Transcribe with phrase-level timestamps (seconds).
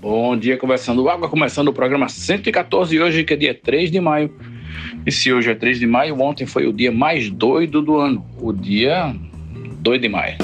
[0.00, 4.32] Bom dia, conversando água, começando o programa 114 hoje, que é dia 3 de maio.
[5.04, 8.24] E se hoje é 3 de maio, ontem foi o dia mais doido do ano,
[8.40, 9.12] o dia
[9.80, 10.36] 2 de maio.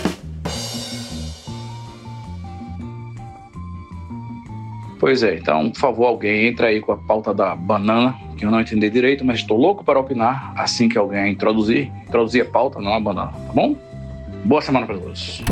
[4.99, 8.51] Pois é, então, por favor, alguém entra aí com a pauta da banana, que eu
[8.51, 11.93] não entendi direito, mas estou louco para opinar assim que alguém introduzir.
[12.09, 13.77] Introduzir a pauta, não a banana, tá bom?
[14.45, 15.43] Boa semana para todos.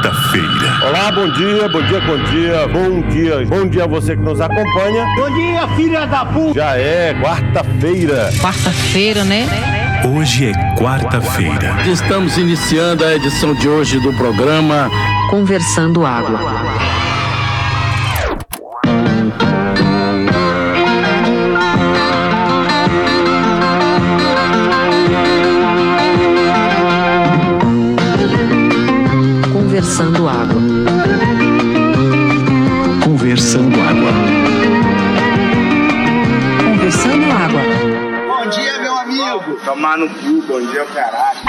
[0.00, 0.88] Quarta-feira.
[0.88, 4.40] Olá, bom dia, bom dia, bom dia, bom dia, bom dia a você que nos
[4.40, 5.04] acompanha.
[5.14, 6.54] Bom dia, filha da puta.
[6.54, 8.30] Já é quarta-feira.
[8.40, 9.46] Quarta-feira, né?
[10.08, 11.82] Hoje é quarta-feira.
[11.86, 14.88] Estamos iniciando a edição de hoje do programa
[15.28, 16.40] Conversando Água.
[39.80, 41.40] Tomar no cu, bom dia, caralho.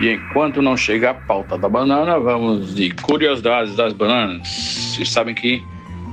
[0.00, 4.48] E enquanto não chega a pauta da banana, vamos de curiosidades das bananas.
[4.48, 5.62] Vocês sabem que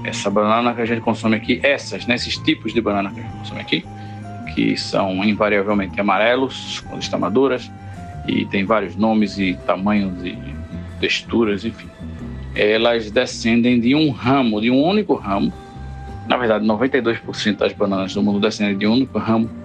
[0.03, 3.23] essa banana que a gente consome aqui, essas, né, esses tipos de banana que a
[3.23, 3.85] gente consome aqui,
[4.53, 7.71] que são invariavelmente amarelos, quando estão maduras,
[8.27, 10.37] e tem vários nomes e tamanhos e
[10.99, 11.87] texturas, enfim.
[12.53, 15.53] Elas descendem de um ramo, de um único ramo.
[16.27, 19.63] Na verdade, 92% das bananas do mundo descendem de um único ramo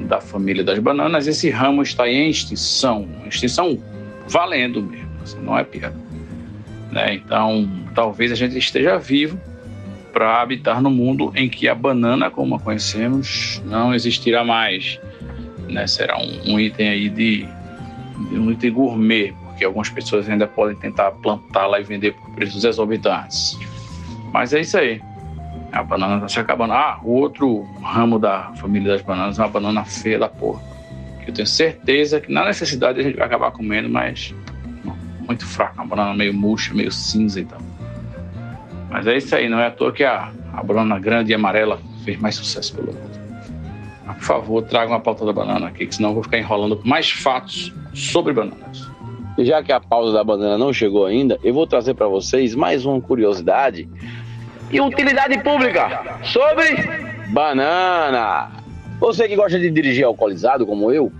[0.00, 1.26] da família das bananas.
[1.26, 3.78] Esse ramo está em extinção, extinção
[4.28, 5.96] valendo mesmo, assim, não é piada.
[6.90, 7.14] Né?
[7.14, 9.38] Então, talvez a gente esteja vivo
[10.12, 15.00] para habitar no mundo em que a banana, como a conhecemos, não existirá mais.
[15.68, 15.86] Né?
[15.86, 17.46] Será um, um item aí de,
[18.28, 22.64] de um item gourmet, porque algumas pessoas ainda podem tentar plantá-la e vender por preços
[22.64, 23.58] exorbitantes.
[24.32, 25.00] Mas é isso aí.
[25.72, 26.74] A banana está se acabando.
[26.74, 30.60] Ah, o outro ramo da família das bananas é uma banana feia da porra.
[31.24, 34.34] Que eu tenho certeza que na necessidade a gente vai acabar comendo, mas
[35.26, 35.74] muito fraca.
[35.76, 37.60] Uma banana meio murcha, meio cinza e tal.
[38.90, 41.80] Mas é isso aí, não é à toa que a, a banana grande e amarela
[42.04, 43.22] fez mais sucesso pelo mundo.
[44.04, 46.78] Mas, por favor, traga uma pauta da banana aqui, que senão eu vou ficar enrolando
[46.84, 48.90] mais fatos sobre bananas.
[49.38, 52.54] E já que a pausa da banana não chegou ainda, eu vou trazer para vocês
[52.54, 53.88] mais uma curiosidade
[54.72, 56.74] e utilidade pública sobre
[57.28, 58.50] banana.
[58.98, 61.12] Você que gosta de dirigir alcoolizado, como eu,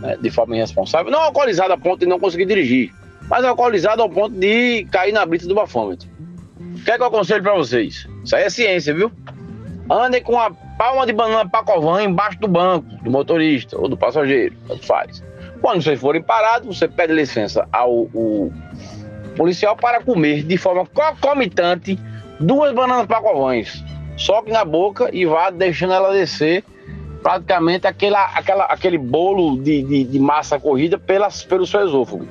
[0.00, 2.92] né, de forma irresponsável, não alcoolizado a ponto de não conseguir dirigir,
[3.28, 6.08] mas alcoolizado ao ponto de cair na brita do bafômetro.
[6.58, 8.08] O que é que eu aconselho para vocês?
[8.24, 9.12] Isso aí é ciência, viu?
[9.90, 14.56] Andem com a palma de banana pacovan embaixo do banco do motorista ou do passageiro,
[14.66, 15.22] tanto faz.
[15.60, 18.50] Quando vocês forem parados, você pede licença ao, ao
[19.36, 21.98] policial para comer de forma concomitante
[22.40, 23.84] duas bananas pacovães.
[24.16, 26.64] Soque na boca e vá deixando ela descer
[27.22, 32.26] praticamente aquela, aquela, aquele bolo de, de, de massa corrida pelas, pelo seu esôfago.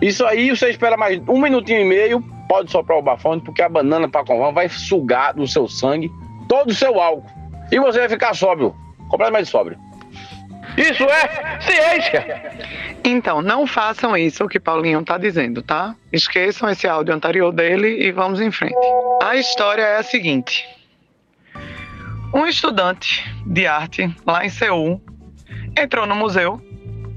[0.00, 3.68] Isso aí você espera mais um minutinho e meio, pode soprar o bafone, porque a
[3.68, 6.10] banana pacovã vai sugar do seu sangue
[6.48, 7.28] todo o seu álcool.
[7.70, 8.74] E você vai ficar sóbrio,
[9.08, 9.78] completamente sóbrio.
[10.76, 12.42] Isso é ciência!
[13.04, 15.94] Então, não façam isso que Paulinho está dizendo, tá?
[16.12, 18.74] Esqueçam esse áudio anterior dele e vamos em frente.
[19.22, 20.68] A história é a seguinte:
[22.32, 25.02] um estudante de arte lá em Seul
[25.76, 26.60] entrou no museu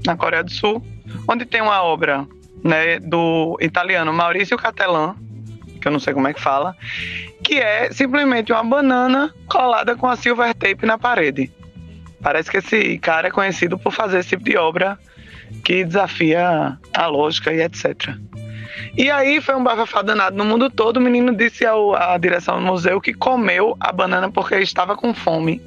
[0.06, 0.84] na Coreia do Sul,
[1.28, 2.26] onde tem uma obra
[2.62, 5.16] né, do italiano Maurício Cattelan,
[5.80, 6.74] que eu não sei como é que fala,
[7.42, 11.52] que é simplesmente uma banana colada com a silver tape na parede.
[12.24, 14.98] Parece que esse cara é conhecido por fazer esse tipo de obra
[15.62, 18.16] que desafia a lógica e etc.
[18.96, 20.96] E aí foi um bafafá danado no mundo todo.
[20.96, 25.12] O menino disse ao, à direção do museu que comeu a banana porque estava com
[25.12, 25.60] fome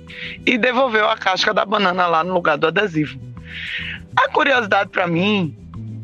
[0.48, 3.20] e devolveu a casca da banana lá no lugar do adesivo.
[4.16, 5.56] A curiosidade para mim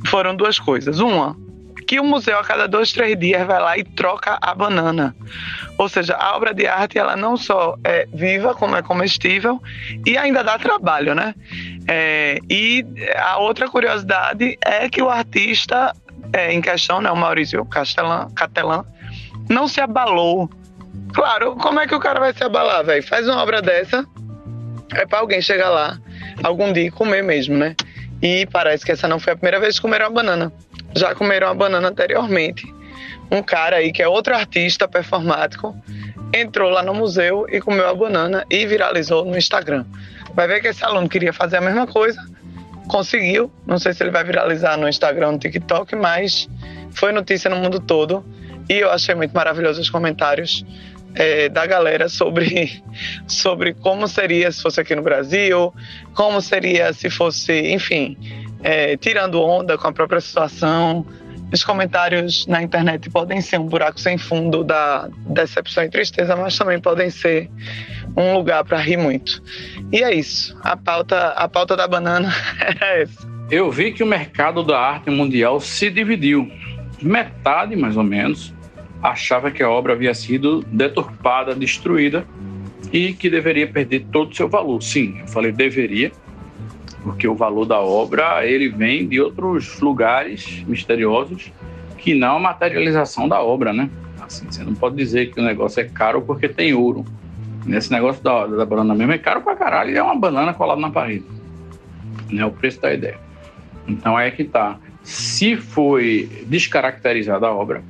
[0.05, 0.99] foram duas coisas.
[0.99, 1.35] Uma,
[1.83, 5.15] que o museu a cada dois, três dias vai lá e troca a banana.
[5.77, 9.61] Ou seja, a obra de arte ela não só é viva, como é comestível,
[10.05, 11.35] e ainda dá trabalho, né?
[11.87, 12.85] É, e
[13.17, 15.93] a outra curiosidade é que o artista
[16.31, 18.83] é, em questão, né, o Maurício Castelan, Catelan,
[19.49, 20.49] não se abalou.
[21.13, 23.03] Claro, como é que o cara vai se abalar, velho?
[23.03, 24.05] Faz uma obra dessa,
[24.95, 25.99] é para alguém chegar lá
[26.43, 27.75] algum dia e comer mesmo, né?
[28.21, 30.51] E parece que essa não foi a primeira vez que comeram uma banana.
[30.95, 32.71] Já comeram uma banana anteriormente.
[33.31, 35.75] Um cara aí que é outro artista performático
[36.33, 39.85] entrou lá no museu e comeu a banana e viralizou no Instagram.
[40.33, 42.19] Vai ver que esse aluno queria fazer a mesma coisa,
[42.87, 43.51] conseguiu.
[43.65, 46.49] Não sei se ele vai viralizar no Instagram, no TikTok, mas
[46.91, 48.25] foi notícia no mundo todo
[48.69, 50.65] e eu achei muito maravilhoso os comentários
[51.15, 52.81] é, da galera sobre,
[53.27, 55.73] sobre como seria se fosse aqui no Brasil,
[56.15, 58.17] como seria se fosse, enfim,
[58.63, 61.05] é, tirando onda com a própria situação.
[61.51, 66.57] Os comentários na internet podem ser um buraco sem fundo da decepção e tristeza, mas
[66.57, 67.49] também podem ser
[68.17, 69.43] um lugar para rir muito.
[69.91, 70.57] E é isso.
[70.63, 72.33] A pauta, a pauta da banana
[72.81, 73.27] é essa.
[73.51, 76.49] Eu vi que o mercado da arte mundial se dividiu.
[77.01, 78.53] Metade, mais ou menos,
[79.01, 82.25] achava que a obra havia sido deturpada, destruída
[82.91, 84.81] e que deveria perder todo o seu valor.
[84.81, 86.11] Sim, eu falei deveria,
[87.03, 91.51] porque o valor da obra ele vem de outros lugares misteriosos
[91.97, 93.89] que não a materialização da obra, né?
[94.21, 97.05] Assim, você não pode dizer que o negócio é caro porque tem ouro.
[97.65, 100.89] Nesse negócio da, da banana mesmo é caro pra caralho, é uma banana colada na
[100.89, 101.25] parede.
[102.29, 102.45] Né?
[102.45, 103.17] O preço da ideia.
[103.87, 104.77] Então é que tá.
[105.01, 107.83] Se foi descaracterizada a obra,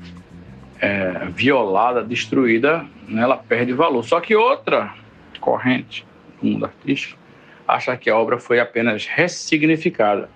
[0.80, 4.04] é, violada, destruída, né, ela perde valor.
[4.04, 4.94] Só que outra
[5.39, 6.06] corrente
[6.42, 7.22] do mundo artístico
[7.68, 10.30] acha que a obra foi apenas ressignificada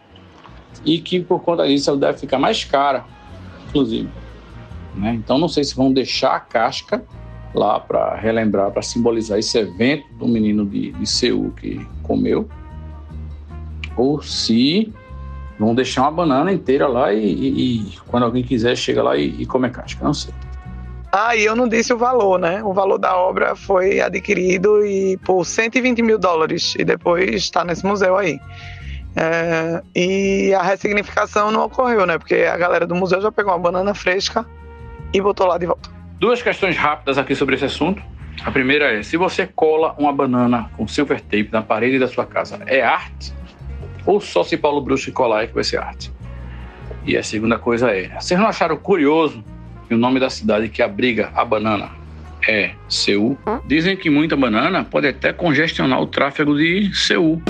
[0.86, 3.06] e que por conta disso ela deve ficar mais cara,
[3.68, 4.10] inclusive.
[4.96, 5.14] Né?
[5.14, 7.04] Então não sei se vão deixar a casca
[7.54, 12.48] lá para relembrar, para simbolizar esse evento do menino de, de Seul que comeu,
[13.96, 14.94] ou se
[15.60, 19.42] vão deixar uma banana inteira lá e, e, e quando alguém quiser chega lá e,
[19.42, 20.34] e come a casca, não sei.
[21.12, 22.62] Ah, e eu não disse o valor, né?
[22.64, 27.86] O valor da obra foi adquirido e por 120 mil dólares e depois está nesse
[27.86, 28.40] museu aí.
[29.16, 32.18] É, e a ressignificação não ocorreu, né?
[32.18, 34.46] Porque a galera do museu já pegou uma banana fresca
[35.14, 35.90] e botou lá de volta.
[36.20, 38.02] Duas questões rápidas aqui sobre esse assunto.
[38.46, 42.26] A primeira é: se você cola uma banana com silver tape na parede da sua
[42.26, 43.34] casa, é arte?
[44.06, 46.12] Ou só se Paulo Bruxo colar é que vai ser arte?
[47.06, 49.44] E a segunda coisa é: vocês não acharam curioso
[49.90, 51.90] e o nome da cidade que abriga a banana
[52.48, 53.38] é Seul.
[53.66, 57.42] Dizem que muita banana pode até congestionar o tráfego de Seul,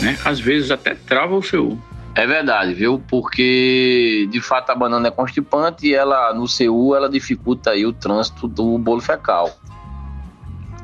[0.00, 0.18] né?
[0.24, 1.78] Às vezes até trava o Seul.
[2.14, 3.02] É verdade, viu?
[3.08, 7.92] Porque de fato a banana é constipante e ela no Seul ela dificulta aí o
[7.92, 9.50] trânsito do bolo fecal.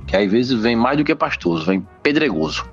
[0.06, 2.64] Que às vezes vem mais do que pastoso, vem pedregoso.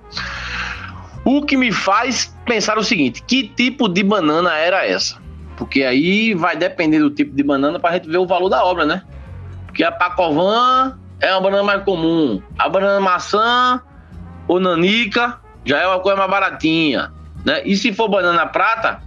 [1.25, 5.24] O que me faz pensar o seguinte: que tipo de banana era essa?
[5.57, 8.63] Porque aí vai depender do tipo de banana para a gente ver o valor da
[8.63, 9.01] obra, né?
[9.65, 12.41] Porque a Pacovan é uma banana mais comum.
[12.57, 13.81] A banana maçã
[14.47, 17.11] ou nanica já é uma coisa mais baratinha,
[17.45, 17.61] né?
[17.65, 19.01] E se for banana prata,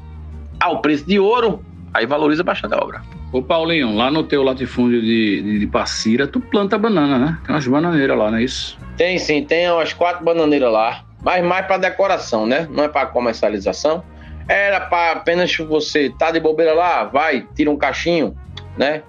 [0.58, 1.64] ao preço de ouro,
[1.94, 3.02] aí valoriza bastante a obra.
[3.30, 7.38] Ô Paulinho, lá no teu latifúndio de, de, de Passira, tu planta banana, né?
[7.44, 8.78] Tem umas bananeiras lá, não é isso?
[8.96, 11.04] Tem sim, tem umas quatro bananeiras lá.
[11.22, 12.66] Mas mais para decoração, né?
[12.70, 14.02] Não é para comercialização.
[14.48, 18.34] Era para apenas você tá de bobeira lá, vai, tira um cachinho,
[18.78, 19.02] né?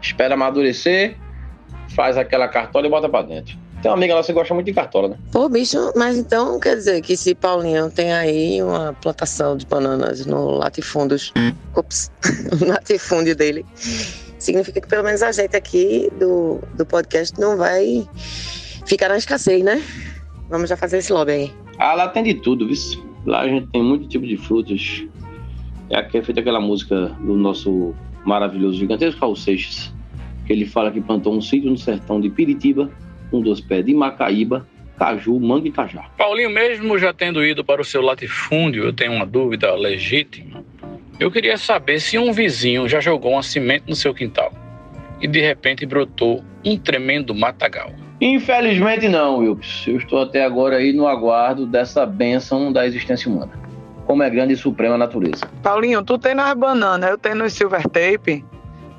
[0.00, 1.16] Espera amadurecer,
[1.94, 3.58] faz aquela cartola e bota para dentro.
[3.82, 5.16] Tem uma amiga lá que gosta muito de cartola, né?
[5.32, 10.24] Pô, bicho, mas então quer dizer que se Paulinho tem aí uma plantação de bananas
[10.26, 11.32] no latifundos,
[11.74, 12.12] ups,
[12.60, 13.64] no latifúndio dele,
[14.38, 18.06] significa que pelo menos a gente aqui do, do podcast não vai
[18.86, 19.82] ficar na escassez, né?
[20.48, 21.54] Vamos já fazer esse lobby aí.
[21.78, 23.09] Ah, lá tem de tudo, viu?
[23.26, 25.04] Lá a gente tem muito tipo de frutas.
[25.88, 27.94] É aqui é feita aquela música do nosso
[28.24, 29.92] maravilhoso gigantesco Raul Seixas,
[30.46, 32.90] que ele fala que plantou um sítio no sertão de Piritiba,
[33.32, 34.66] um dos pés de Macaíba,
[34.98, 36.02] caju, manga e cajá.
[36.16, 40.62] Paulinho, mesmo já tendo ido para o seu latifúndio, eu tenho uma dúvida legítima.
[41.18, 44.52] Eu queria saber se um vizinho já jogou uma semente no seu quintal
[45.20, 47.92] e de repente brotou um tremendo matagal.
[48.20, 49.86] Infelizmente não, Wilkes.
[49.86, 53.52] Eu estou até agora aí no aguardo dessa bênção da existência humana.
[54.06, 55.48] Como é grande e suprema a natureza.
[55.62, 58.44] Paulinho, tu tem nas bananas, eu tenho no silver tape.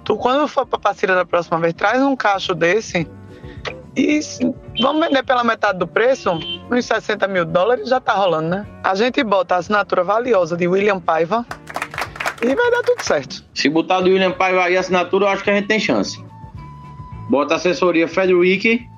[0.04, 3.08] Tu, quando for pra Passira da próxima vez, traz um cacho desse
[3.96, 4.20] e
[4.80, 6.32] vamos vender pela metade do preço,
[6.72, 8.66] uns 60 mil dólares já tá rolando, né?
[8.84, 11.46] A gente bota a assinatura valiosa de William Paiva
[12.42, 13.44] e vai dar tudo certo.
[13.54, 16.24] Se botar do William Paiva aí a assinatura, eu acho que a gente tem chance.
[17.30, 18.90] Bota a assessoria Frederick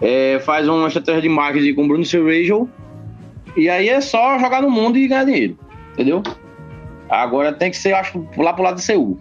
[0.00, 2.68] é, faz uma estratégia de marketing com Bruno Serrajo
[3.56, 5.58] e aí é só jogar no mundo e ganhar dinheiro,
[5.92, 6.22] entendeu?
[7.08, 9.18] Agora tem que ser, acho, lá pro lado de Seul.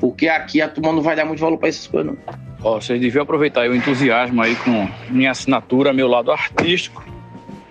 [0.00, 2.34] Porque aqui a turma não vai dar muito valor para essas coisas, não.
[2.62, 7.04] Ó, vocês deviam aproveitar o entusiasmo aí com minha assinatura, meu lado artístico,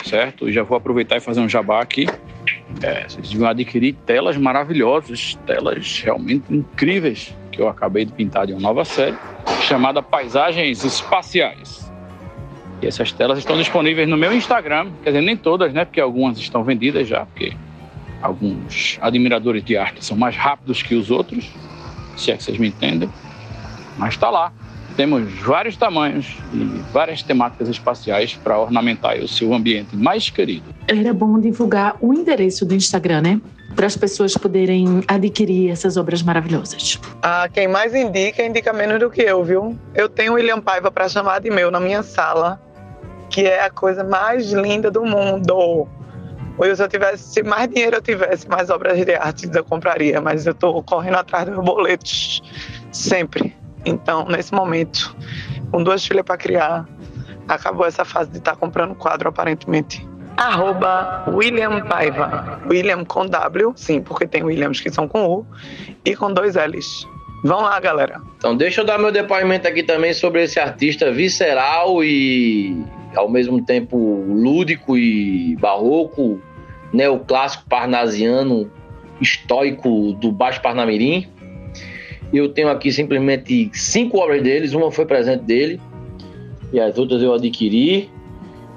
[0.05, 0.51] certo?
[0.51, 2.05] Já vou aproveitar e fazer um jabá aqui.
[2.81, 8.53] É, vocês deviam adquirir telas maravilhosas, telas realmente incríveis, que eu acabei de pintar de
[8.53, 9.17] uma nova série,
[9.61, 11.86] chamada Paisagens Espaciais.
[12.81, 15.85] E essas telas estão disponíveis no meu Instagram, quer dizer, nem todas, né?
[15.85, 17.53] Porque algumas estão vendidas já, porque
[18.21, 21.51] alguns admiradores de arte são mais rápidos que os outros,
[22.15, 23.09] se é que vocês me entendem,
[23.97, 24.51] mas está lá.
[24.95, 30.73] Temos vários tamanhos e várias temáticas espaciais para ornamentar o seu ambiente mais querido.
[30.87, 33.41] Era bom divulgar o endereço do Instagram, né?
[33.75, 36.99] Para as pessoas poderem adquirir essas obras maravilhosas.
[37.21, 39.77] Ah, quem mais indica, indica menos do que eu, viu?
[39.93, 42.59] Eu tenho o William Paiva para chamar de meu na minha sala,
[43.29, 45.87] que é a coisa mais linda do mundo.
[46.57, 50.19] Ou se eu tivesse, se mais dinheiro eu tivesse, mais obras de arte eu compraria,
[50.19, 52.41] mas eu estou correndo atrás dos boletos
[52.91, 53.55] sempre.
[53.85, 55.15] Então, nesse momento,
[55.71, 56.87] com duas filhas para criar,
[57.47, 60.07] acabou essa fase de estar tá comprando quadro aparentemente.
[60.35, 62.59] Arroba William Paiva.
[62.69, 65.45] William com W, sim, porque tem Williams que são com U,
[66.03, 67.07] e com dois L's.
[67.43, 68.21] Vão lá, galera.
[68.37, 72.75] Então, deixa eu dar meu depoimento aqui também sobre esse artista visceral e
[73.15, 76.41] ao mesmo tempo lúdico e barroco,
[76.91, 78.69] neoclássico parnasiano,
[79.21, 81.27] estoico do Baixo Parnamirim.
[82.33, 85.79] Eu tenho aqui simplesmente cinco obras deles, uma foi presente dele
[86.73, 88.09] e as outras eu adquiri.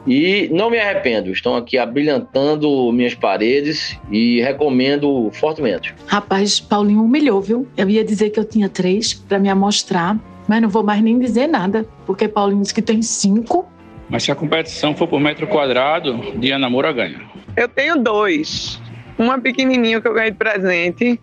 [0.07, 5.95] E não me arrependo, estão aqui abrilhantando minhas paredes e recomendo fortemente.
[6.07, 7.69] Rapaz, Paulinho humilhou, viu?
[7.77, 11.19] Eu ia dizer que eu tinha três para me amostrar, mas não vou mais nem
[11.19, 13.69] dizer nada, porque Paulinho disse que tem cinco.
[14.09, 17.21] Mas se a competição for por metro quadrado, Diana Moura ganha.
[17.57, 18.81] Eu tenho dois.
[19.19, 21.21] Uma pequenininho que eu ganhei de presente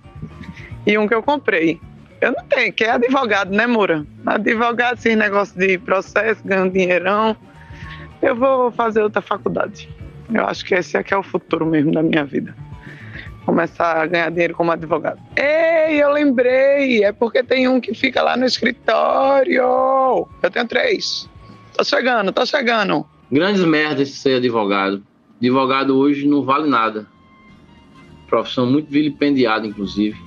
[0.85, 1.79] e um que eu comprei.
[2.21, 4.05] Eu não tenho, que é advogado, né, Moura?
[4.25, 7.35] Advogado, esse negócio de processo, ganhando dinheirão.
[8.21, 9.89] Eu vou fazer outra faculdade.
[10.33, 12.55] Eu acho que esse aqui é o futuro mesmo da minha vida.
[13.45, 15.19] Começar a ganhar dinheiro como advogado.
[15.35, 17.03] Ei, eu lembrei!
[17.03, 19.63] É porque tem um que fica lá no escritório.
[20.43, 21.29] Eu tenho três.
[21.73, 23.05] Tô chegando, tô chegando.
[23.31, 25.01] Grandes merdas ser advogado.
[25.39, 27.07] Advogado hoje não vale nada.
[28.27, 30.17] Profissão muito vilipendiada, inclusive.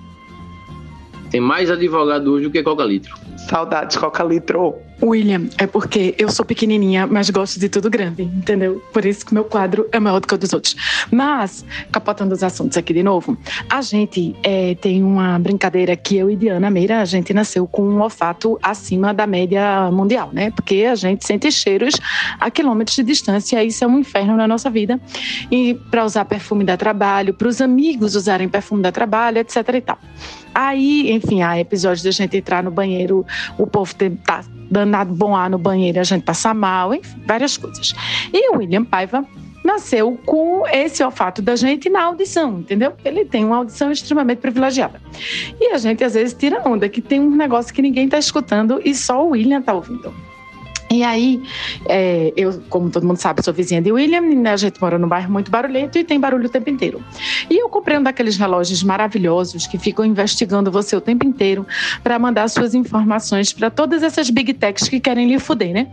[1.31, 3.15] Tem mais advogado hoje do que Coca Litro.
[3.49, 4.77] Saudades, Coca Litro.
[5.03, 8.83] William, é porque eu sou pequenininha, mas gosto de tudo grande, entendeu?
[8.93, 10.77] Por isso que meu quadro é maior do que o dos outros.
[11.11, 13.37] Mas, capotando os assuntos aqui de novo,
[13.69, 17.83] a gente é, tem uma brincadeira que eu e Diana Meira, a gente nasceu com
[17.83, 20.51] um olfato acima da média mundial, né?
[20.51, 21.95] Porque a gente sente cheiros
[22.39, 25.01] a quilômetros de distância isso é um inferno na nossa vida.
[25.51, 29.81] E para usar perfume dá trabalho, para os amigos usarem perfume dá trabalho, etc e
[29.81, 29.99] tal.
[30.55, 33.25] Aí, enfim, há episódios da gente entrar no banheiro,
[33.59, 37.95] o povo tá danado bom ar no banheiro, a gente passa mal, enfim, várias coisas.
[38.33, 39.25] E o William Paiva
[39.65, 42.93] nasceu com esse olfato da gente na audição, entendeu?
[43.05, 45.01] Ele tem uma audição extremamente privilegiada.
[45.61, 48.81] E a gente às vezes tira onda que tem um negócio que ninguém está escutando
[48.85, 50.13] e só o William está ouvindo.
[50.93, 51.41] E aí,
[51.89, 54.51] é, eu, como todo mundo sabe, sou vizinha de William, né?
[54.51, 57.01] a gente mora num bairro muito barulhento e tem barulho o tempo inteiro.
[57.49, 61.65] E eu comprei um daqueles relógios maravilhosos que ficam investigando você o tempo inteiro
[62.03, 65.87] para mandar suas informações para todas essas big techs que querem lhe fuder, né?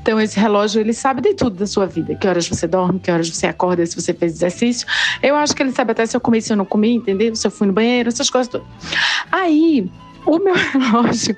[0.00, 2.14] Então, esse relógio, ele sabe de tudo da sua vida.
[2.14, 4.86] Que horas você dorme, que horas você acorda, se você fez exercício.
[5.22, 7.36] Eu acho que ele sabe até se eu comi, se eu não comi, entendeu?
[7.36, 8.66] Se eu fui no banheiro, essas coisas todas.
[9.30, 9.90] Aí,
[10.28, 11.34] o meu relógio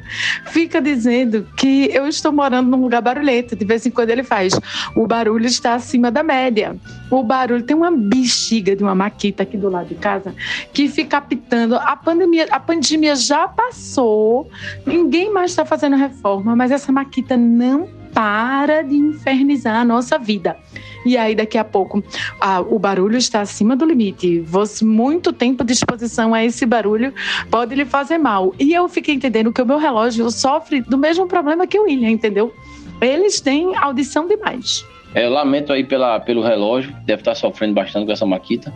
[0.47, 3.55] fica dizendo que eu estou morando num lugar barulhento.
[3.55, 4.59] De vez em quando ele faz.
[4.97, 6.77] O barulho está acima da média.
[7.09, 10.35] O barulho tem uma bexiga de uma maquita aqui do lado de casa
[10.73, 11.77] que fica apitando.
[11.77, 14.51] A pandemia, a pandemia já passou.
[14.85, 20.57] Ninguém mais está fazendo reforma, mas essa maquita não para de infernizar a nossa vida.
[21.05, 22.03] E aí, daqui a pouco,
[22.41, 24.41] ah, o barulho está acima do limite.
[24.41, 27.15] Você, muito tempo de exposição a esse barulho
[27.51, 28.55] pode lhe fazer mal.
[28.59, 32.11] E eu fiquei entendendo que o meu relógio sofre do mesmo problema que o William,
[32.11, 32.53] entendeu?
[33.01, 34.85] Eles têm audição demais.
[35.15, 38.73] É, eu lamento aí pela, pelo relógio, deve estar sofrendo bastante com essa maquita.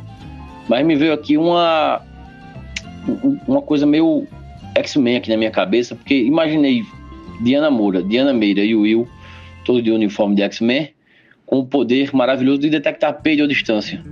[0.69, 2.01] Mas me veio aqui uma,
[3.47, 4.27] uma coisa meio
[4.75, 6.85] X-Men aqui na minha cabeça, porque imaginei
[7.43, 9.09] Diana Moura, Diana Meira e o Will,
[9.65, 10.91] todos de uniforme de X-Men,
[11.47, 14.03] com o poder maravilhoso de detectar peido à distância.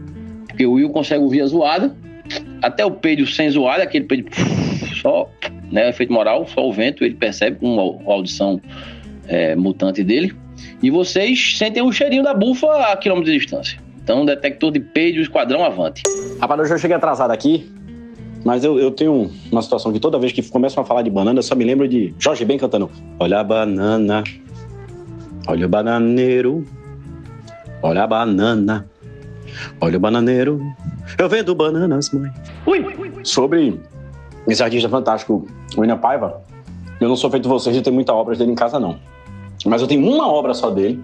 [0.49, 1.97] Porque o Will consegue ouvir a zoada,
[2.63, 4.31] até o peido sem zoada, aquele peido
[5.01, 5.29] só,
[5.71, 8.61] né, efeito moral, só o vento, ele percebe com a audição
[9.27, 10.35] é, mutante dele.
[10.83, 13.79] E vocês sentem o cheirinho da bufa a quilômetros de distância.
[14.03, 16.03] Então, detector de peido, esquadrão avante.
[16.41, 17.71] Rapaz, eu já cheguei atrasado aqui,
[18.45, 21.41] mas eu, eu tenho uma situação que toda vez que começam a falar de banana,
[21.41, 24.25] só me lembro de Jorge Ben cantando Olha a banana,
[25.47, 26.65] olha o bananeiro,
[27.83, 28.89] Olha a banana,
[29.81, 30.63] olha o bananeiro,
[31.19, 32.31] eu vendo bananas, mãe.
[32.65, 32.85] Ui.
[33.25, 33.81] Sobre
[34.47, 35.45] esse artista fantástico,
[35.77, 36.41] William Paiva,
[37.01, 39.01] eu não sou feito vocês de ter muita obra dele em casa, não.
[39.67, 41.03] Mas eu tenho uma obra só dele,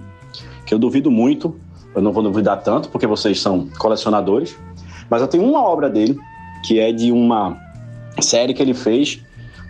[0.64, 1.56] que eu duvido muito,
[1.96, 4.56] eu não vou duvidar tanto, porque vocês são colecionadores,
[5.10, 6.16] Mas eu tenho uma obra dele,
[6.64, 7.56] que é de uma
[8.20, 9.20] série que ele fez,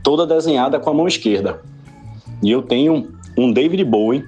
[0.02, 1.62] toda desenhada com a mão esquerda.
[2.42, 4.24] E eu tenho um David Bowie,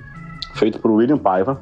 [0.54, 1.60] feito por William Paiva,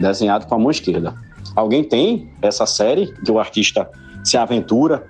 [0.00, 1.14] desenhado com a mão esquerda.
[1.54, 3.88] Alguém tem essa série que o artista
[4.24, 5.06] se aventura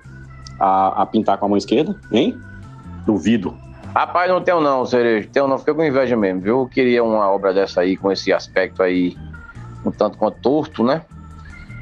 [0.59, 1.95] a, a pintar com a mão esquerda?
[2.11, 2.37] Hein?
[3.05, 3.55] Duvido.
[3.93, 5.29] Rapaz, não tenho não, Cerejo.
[5.29, 6.59] Tenho não, fiquei com inveja mesmo, viu?
[6.59, 9.17] Eu queria uma obra dessa aí, com esse aspecto aí,
[9.85, 11.01] um tanto quanto torto, né?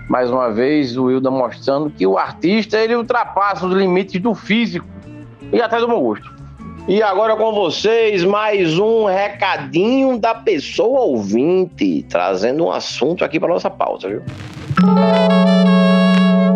[0.07, 4.85] Mais uma vez, o Wilda mostrando que o artista, ele ultrapassa os limites do físico
[5.51, 6.34] e até do bom gosto.
[6.87, 13.49] E agora com vocês, mais um recadinho da pessoa ouvinte, trazendo um assunto aqui para
[13.49, 14.21] nossa pauta, viu?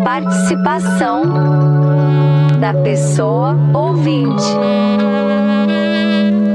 [0.04, 1.22] Participação
[2.60, 4.44] da pessoa ouvinte.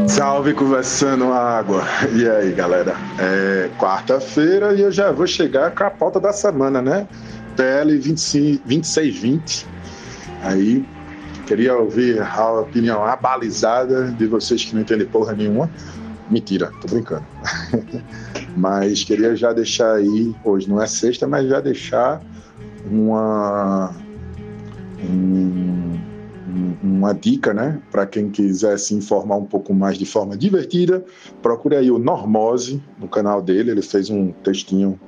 [0.08, 1.84] Salve conversando água.
[2.14, 2.96] E aí, galera?
[3.20, 7.06] É quarta-feira e eu já vou chegar com a pauta da semana, né?
[7.58, 9.68] PL 25, 2620.
[10.44, 10.86] Aí,
[11.46, 15.70] queria ouvir a opinião abalizada de vocês que não entendem porra nenhuma.
[16.30, 17.26] Mentira, tô brincando.
[18.58, 22.22] mas queria já deixar aí, hoje não é sexta, mas já deixar
[22.90, 23.96] uma.
[25.04, 25.76] Um,
[26.82, 31.04] uma dica, né, para quem quiser se informar um pouco mais de forma divertida,
[31.42, 33.72] procure aí o Normose no canal dele.
[33.72, 35.00] Ele fez um textinho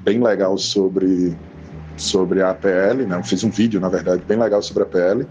[0.00, 1.36] bem legal sobre
[1.96, 3.22] sobre a APL, né?
[3.22, 5.26] Fez um vídeo, na verdade, bem legal sobre a APL.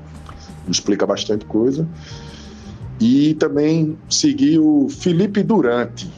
[0.69, 1.87] Explica bastante coisa.
[2.99, 6.09] E também seguir o Felipe Durante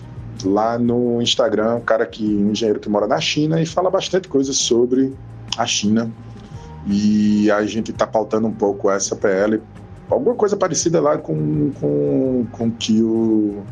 [0.43, 4.27] lá no Instagram, um cara que um engenheiro que mora na China e fala bastante
[4.27, 5.13] coisa sobre
[5.57, 6.11] a China
[6.87, 9.61] e a gente está pautando um pouco essa PL,
[10.09, 13.63] alguma coisa parecida lá com com, com que o,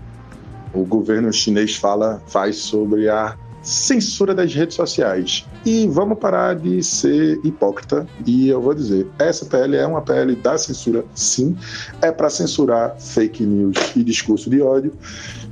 [0.73, 5.46] o governo chinês fala faz sobre a censura das redes sociais.
[5.65, 8.08] E vamos parar de ser hipócrita.
[8.25, 11.56] E eu vou dizer, essa PL é uma PL da censura, sim.
[12.01, 14.94] É para censurar fake news e discurso de ódio.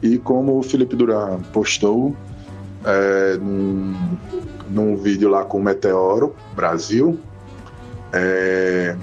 [0.02, 2.16] E como o Felipe Duran postou
[2.86, 4.18] é, num,
[4.70, 7.20] num vídeo lá com o Meteoro Brasil,
[8.14, 8.96] é...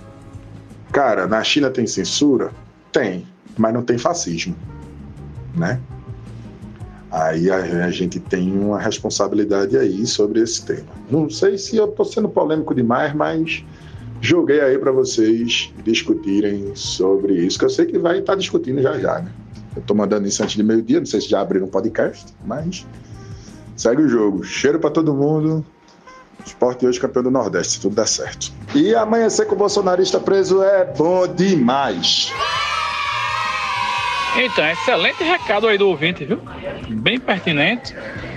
[0.92, 2.50] Cara, na China tem censura?
[2.90, 4.56] Tem, mas não tem fascismo,
[5.54, 5.78] né?
[7.10, 10.88] Aí a, gente tem uma responsabilidade aí sobre esse tema.
[11.10, 13.64] Não sei se eu estou sendo polêmico demais, mas
[14.20, 18.82] joguei aí para vocês discutirem sobre isso, que eu sei que vai estar tá discutindo
[18.82, 19.30] já já, né?
[19.74, 22.86] Eu estou mandando isso antes de meio-dia, não sei se já abriram um podcast, mas
[23.76, 24.42] segue o jogo.
[24.42, 25.64] Cheiro para todo mundo.
[26.44, 28.52] Esporte hoje campeão do Nordeste, se tudo der certo.
[28.74, 32.32] E amanhecer com o bolsonarista preso é bom demais.
[34.38, 36.40] Então, excelente recado aí do ouvinte, viu?
[36.88, 37.94] Bem pertinente.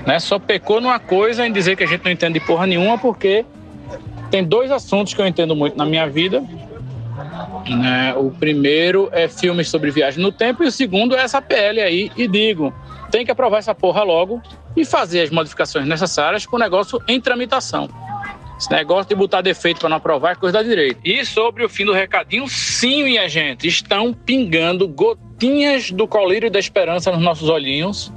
[0.07, 0.19] Né?
[0.19, 3.45] Só pecou numa coisa em dizer que a gente não entende porra nenhuma, porque
[4.31, 6.43] tem dois assuntos que eu entendo muito na minha vida.
[7.67, 8.13] Né?
[8.15, 12.11] O primeiro é filmes sobre viagem no tempo e o segundo é essa PL aí.
[12.15, 12.73] E digo,
[13.11, 14.41] tem que aprovar essa porra logo
[14.75, 17.89] e fazer as modificações necessárias com o negócio em tramitação.
[18.59, 20.99] Esse negócio de botar defeito para não aprovar é coisa da direita.
[21.05, 26.59] E sobre o fim do recadinho, sim, minha gente, estão pingando gotinhas do colírio da
[26.59, 28.11] esperança nos nossos olhinhos,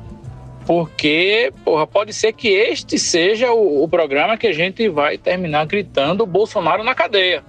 [0.67, 5.65] porque, porra, pode ser que este seja o, o programa que a gente vai terminar
[5.67, 7.45] gritando Bolsonaro na cadeia,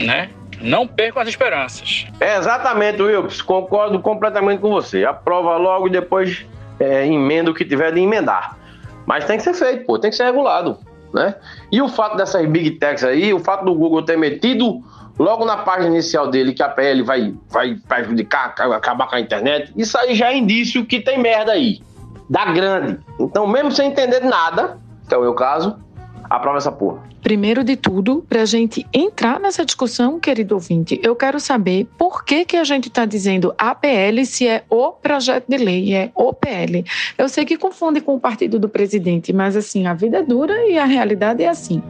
[0.00, 0.30] né?
[0.58, 2.06] Não percam as esperanças.
[2.18, 3.42] É exatamente, Wilkes.
[3.42, 5.04] Concordo completamente com você.
[5.04, 6.46] Aprova logo e depois
[6.80, 8.56] é, emenda o que tiver de emendar.
[9.04, 10.78] Mas tem que ser feito, pô, tem que ser regulado,
[11.12, 11.34] né?
[11.70, 14.82] E o fato dessas big techs aí, o fato do Google ter metido
[15.18, 19.72] logo na página inicial dele que a PL vai, vai prejudicar, acabar com a internet,
[19.76, 21.80] isso aí já é indício que tem merda aí,
[22.28, 22.98] da grande.
[23.20, 25.76] Então, mesmo sem entender nada, que é o meu caso,
[26.36, 27.02] aprova essa porra.
[27.22, 32.24] Primeiro de tudo, para a gente entrar nessa discussão, querido ouvinte, eu quero saber por
[32.24, 36.32] que, que a gente está dizendo APL se é o projeto de lei, é o
[36.32, 36.84] PL.
[37.16, 40.66] Eu sei que confunde com o partido do presidente, mas assim, a vida é dura
[40.68, 41.82] e a realidade é assim.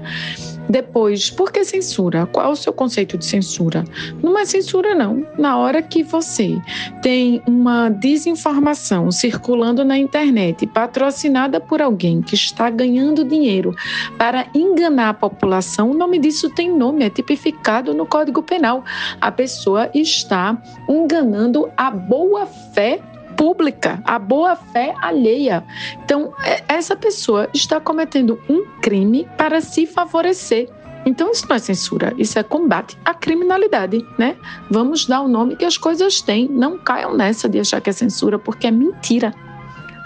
[0.72, 2.24] Depois, por que censura?
[2.24, 3.84] Qual é o seu conceito de censura?
[4.22, 5.26] Não é censura, não.
[5.36, 6.58] Na hora que você
[7.02, 13.74] tem uma desinformação circulando na internet, patrocinada por alguém que está ganhando dinheiro
[14.16, 18.82] para enganar a população, o nome disso tem nome, é tipificado no Código Penal.
[19.20, 20.56] A pessoa está
[20.88, 22.98] enganando a boa fé
[23.42, 25.64] pública, a boa fé alheia.
[26.04, 30.70] Então, é, essa pessoa está cometendo um crime para se favorecer.
[31.04, 34.36] Então, isso não é censura, isso é combate à criminalidade, né?
[34.70, 36.48] Vamos dar o nome que as coisas têm.
[36.48, 39.34] Não caiam nessa de achar que é censura, porque é mentira.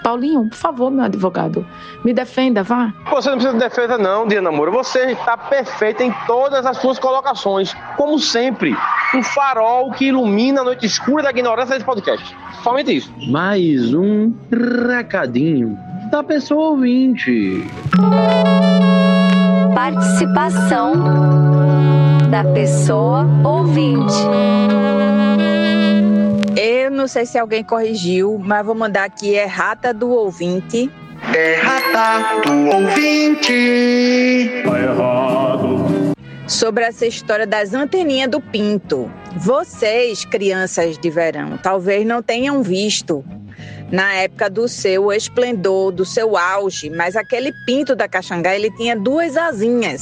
[0.03, 1.65] Paulinho, por favor, meu advogado,
[2.03, 2.93] me defenda, vá.
[3.09, 4.71] Você não precisa de defesa, não, Diana Moura.
[4.71, 7.75] Você está perfeita em todas as suas colocações.
[7.95, 8.75] Como sempre,
[9.13, 12.35] um farol que ilumina a noite escura da ignorância desse podcast.
[12.63, 13.13] Somente isso.
[13.29, 14.33] Mais um
[14.87, 15.77] recadinho
[16.11, 17.63] da pessoa ouvinte.
[19.73, 20.93] Participação
[22.29, 24.15] da pessoa ouvinte.
[26.59, 30.89] Eu não sei se alguém corrigiu, mas vou mandar aqui é rata do ouvinte.
[31.31, 34.63] É rata do ouvinte.
[34.65, 36.15] Tá errado.
[36.47, 39.07] Sobre essa história das anteninhas do pinto.
[39.35, 43.23] Vocês, crianças de verão, talvez não tenham visto
[43.91, 48.95] na época do seu esplendor, do seu auge, mas aquele pinto da Caxangá, ele tinha
[48.95, 50.01] duas asinhas.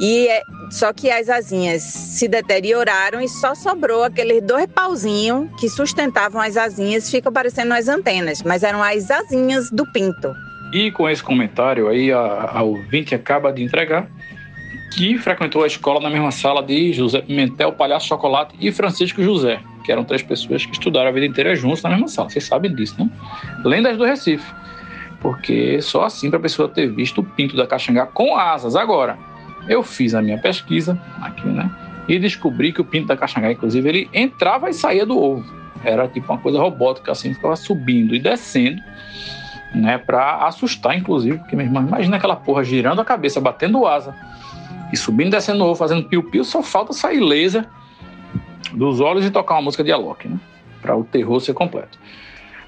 [0.00, 5.68] E é, só que as asinhas se deterioraram e só sobrou aqueles dois pauzinhos que
[5.68, 10.32] sustentavam as asinhas, ficam parecendo as antenas, mas eram as asinhas do pinto.
[10.72, 14.08] E com esse comentário aí, a, a ouvinte acaba de entregar
[14.92, 19.60] que frequentou a escola na mesma sala de José Pimentel, Palhaço Chocolate e Francisco José,
[19.84, 22.30] que eram três pessoas que estudaram a vida inteira juntos na mesma sala.
[22.30, 23.10] Vocês sabem disso, né?
[23.64, 24.44] Lendas do Recife.
[25.20, 28.76] Porque só assim para a pessoa ter visto o pinto da Caxangá com asas.
[28.76, 29.18] Agora,
[29.68, 31.70] eu fiz a minha pesquisa aqui, né?
[32.08, 35.44] E descobri que o pinto da Caxangá, inclusive, ele entrava e saía do ovo.
[35.84, 38.82] Era tipo uma coisa robótica, assim, ficava subindo e descendo,
[39.74, 39.98] né?
[39.98, 44.14] Pra assustar, inclusive, porque, meu irmão, imagina aquela porra girando a cabeça, batendo asa
[44.92, 47.66] e subindo e descendo ovo, fazendo piu-piu, só falta sair laser
[48.72, 50.38] dos olhos e tocar uma música de Alok, né?
[50.80, 51.98] Para o terror ser completo.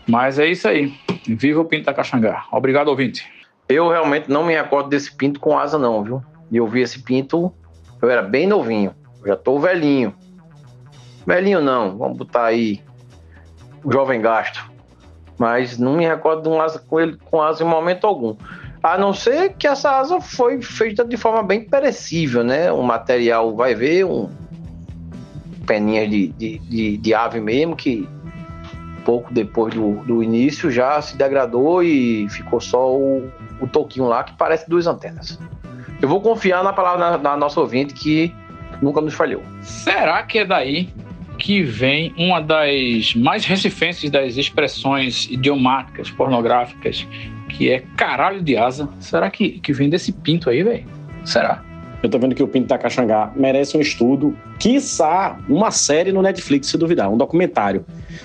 [0.07, 0.93] Mas é isso aí.
[1.27, 2.45] Viva o Pinto da Caxangá.
[2.51, 3.27] Obrigado, ouvinte.
[3.69, 6.23] Eu realmente não me recordo desse pinto com asa, não, viu?
[6.51, 7.53] E eu vi esse pinto,
[8.01, 8.95] eu era bem novinho.
[9.21, 10.15] Eu já tô velhinho.
[11.27, 12.83] Velhinho não, vamos botar aí
[13.85, 14.71] um jovem gasto.
[15.39, 18.37] Mas não me recordo de um asa com ele com asa em momento algum.
[18.83, 22.73] A não ser que essa asa foi feita de forma bem perecível, né?
[22.73, 24.31] O material vai ver, um
[25.67, 28.09] peninhas de, de, de, de ave mesmo, que
[29.05, 34.25] pouco depois do, do início já se degradou e ficou só o, o toquinho lá
[34.25, 35.39] que parece duas antenas.
[36.01, 38.35] Eu vou confiar na palavra da, da nossa ouvinte que
[38.81, 39.43] nunca nos falhou.
[39.63, 40.89] Será que é daí
[41.39, 47.07] que vem uma das mais recifenses das expressões idiomáticas pornográficas,
[47.49, 48.89] que é caralho de asa?
[48.99, 50.85] Será que, que vem desse pinto aí, velho?
[51.25, 51.63] Será?
[52.03, 56.23] Eu tô vendo que o Pinto da Caxangá merece um estudo, quiçá uma série no
[56.23, 57.85] Netflix, se duvidar, um documentário,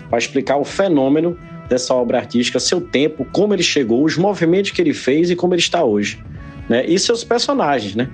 [0.09, 4.81] para explicar o fenômeno dessa obra artística, seu tempo, como ele chegou, os movimentos que
[4.81, 6.23] ele fez e como ele está hoje.
[6.69, 6.85] Né?
[6.85, 8.09] E seus personagens, né?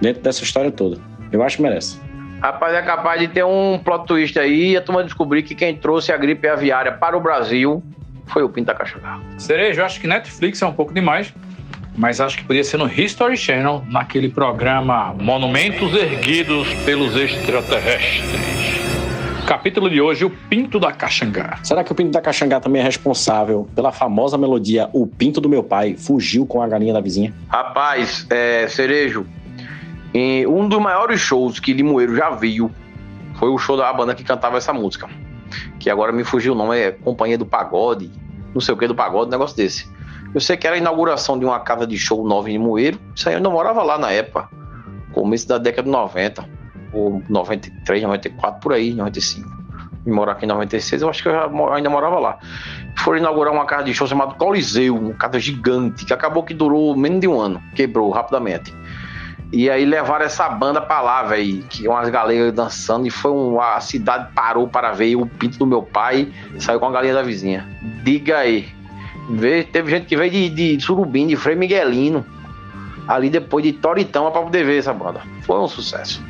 [0.00, 0.98] Dentro dessa história toda.
[1.30, 1.98] Eu acho que merece.
[2.40, 5.74] Rapaz, é capaz de ter um plot twist aí e a turma descobrir que quem
[5.74, 7.82] trouxe a gripe aviária para o Brasil
[8.26, 9.18] foi o Pinto da Caxangá.
[9.38, 11.32] Cerejo, eu acho que Netflix é um pouco demais,
[11.96, 18.22] mas acho que podia ser no History Channel, naquele programa Monumentos Erguidos pelos Extraterrestres.
[19.46, 21.58] Capítulo de hoje, o Pinto da Caxangá.
[21.62, 25.50] Será que o Pinto da Caxangá também é responsável pela famosa melodia O Pinto do
[25.50, 27.34] Meu Pai fugiu com a galinha da vizinha?
[27.48, 29.26] Rapaz, é, Cerejo,
[30.14, 32.70] em um dos maiores shows que Limoeiro já viu
[33.34, 35.10] foi o show da banda que cantava essa música.
[35.78, 38.10] Que agora me fugiu o nome, é Companhia do Pagode,
[38.54, 39.86] não sei o que do Pagode, um negócio desse.
[40.34, 42.98] Eu sei que era a inauguração de uma casa de show nova em Limoeiro.
[43.14, 44.48] Isso aí eu ainda morava lá na época,
[45.12, 46.48] começo da década de 90,
[46.94, 49.64] ou 93, 94, por aí, 95.
[50.06, 52.38] Me morar aqui em 96, eu acho que eu já, ainda morava lá.
[52.98, 56.94] Foram inaugurar uma casa de show chamada Coliseu, uma casa gigante, que acabou que durou
[56.96, 58.74] menos de um ano, quebrou rapidamente.
[59.52, 63.60] E aí levaram essa banda pra lá, velho, que umas galinhas dançando, e foi um,
[63.60, 66.28] a cidade parou para ver o pinto do meu pai,
[66.58, 67.66] saiu com a galinha da vizinha.
[68.02, 68.68] Diga aí.
[69.72, 72.26] Teve gente que veio de, de Surubim, de Frei Miguelino,
[73.06, 75.20] ali depois de Toritão para poder ver essa banda.
[75.42, 76.22] Foi um sucesso.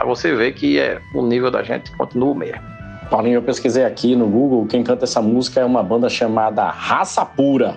[0.00, 2.62] Pra você ver que é, o nível da gente continua o mesmo.
[3.10, 7.22] Paulinho, eu pesquisei aqui no Google, quem canta essa música é uma banda chamada Raça
[7.22, 7.76] Pura.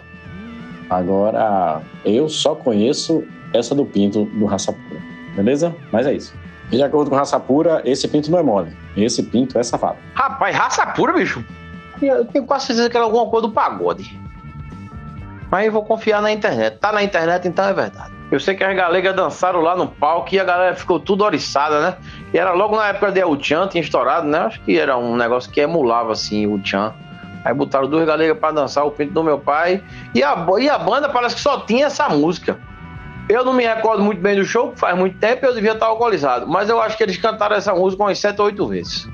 [0.89, 5.01] Agora, eu só conheço essa do Pinto do Raça Pura,
[5.35, 5.75] beleza?
[5.91, 6.33] Mas é isso.
[6.71, 8.73] E de acordo com Raça Pura, esse Pinto não é mole.
[8.95, 9.97] Esse Pinto é safado.
[10.13, 11.43] Rapaz, raça pura, bicho.
[12.01, 14.17] Eu tenho quase certeza que era alguma coisa do pagode.
[15.51, 16.77] Mas eu vou confiar na internet.
[16.77, 18.12] Tá na internet, então é verdade.
[18.33, 21.79] Eu sei que as galegas dançaram lá no palco e a galera ficou tudo oriçada,
[21.79, 21.97] né?
[22.33, 24.39] E era logo na época de El Chan, tinha estourado, né?
[24.39, 26.95] Acho que era um negócio que emulava, assim, o Chan.
[27.45, 29.83] Aí botaram duas galegas pra dançar o pinto do meu pai.
[30.15, 32.59] E a, e a banda parece que só tinha essa música.
[33.29, 36.47] Eu não me recordo muito bem do show, faz muito tempo eu devia estar alcoolizado.
[36.47, 39.07] Mas eu acho que eles cantaram essa música umas sete ou oito vezes.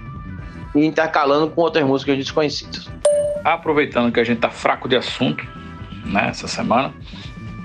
[0.74, 2.90] E intercalando com outras músicas desconhecidas.
[3.44, 5.46] aproveitando que a gente tá fraco de assunto,
[6.06, 6.94] né, essa semana,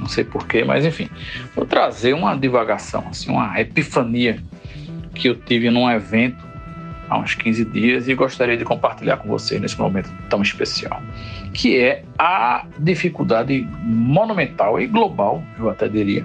[0.05, 1.09] não sei porquê, mas enfim,
[1.57, 4.39] vou trazer uma divagação, assim, uma epifania
[5.15, 6.45] que eu tive num evento
[7.09, 11.03] há uns 15 dias e gostaria de compartilhar com vocês nesse momento tão especial,
[11.55, 16.25] que é a dificuldade monumental e global, eu até diria,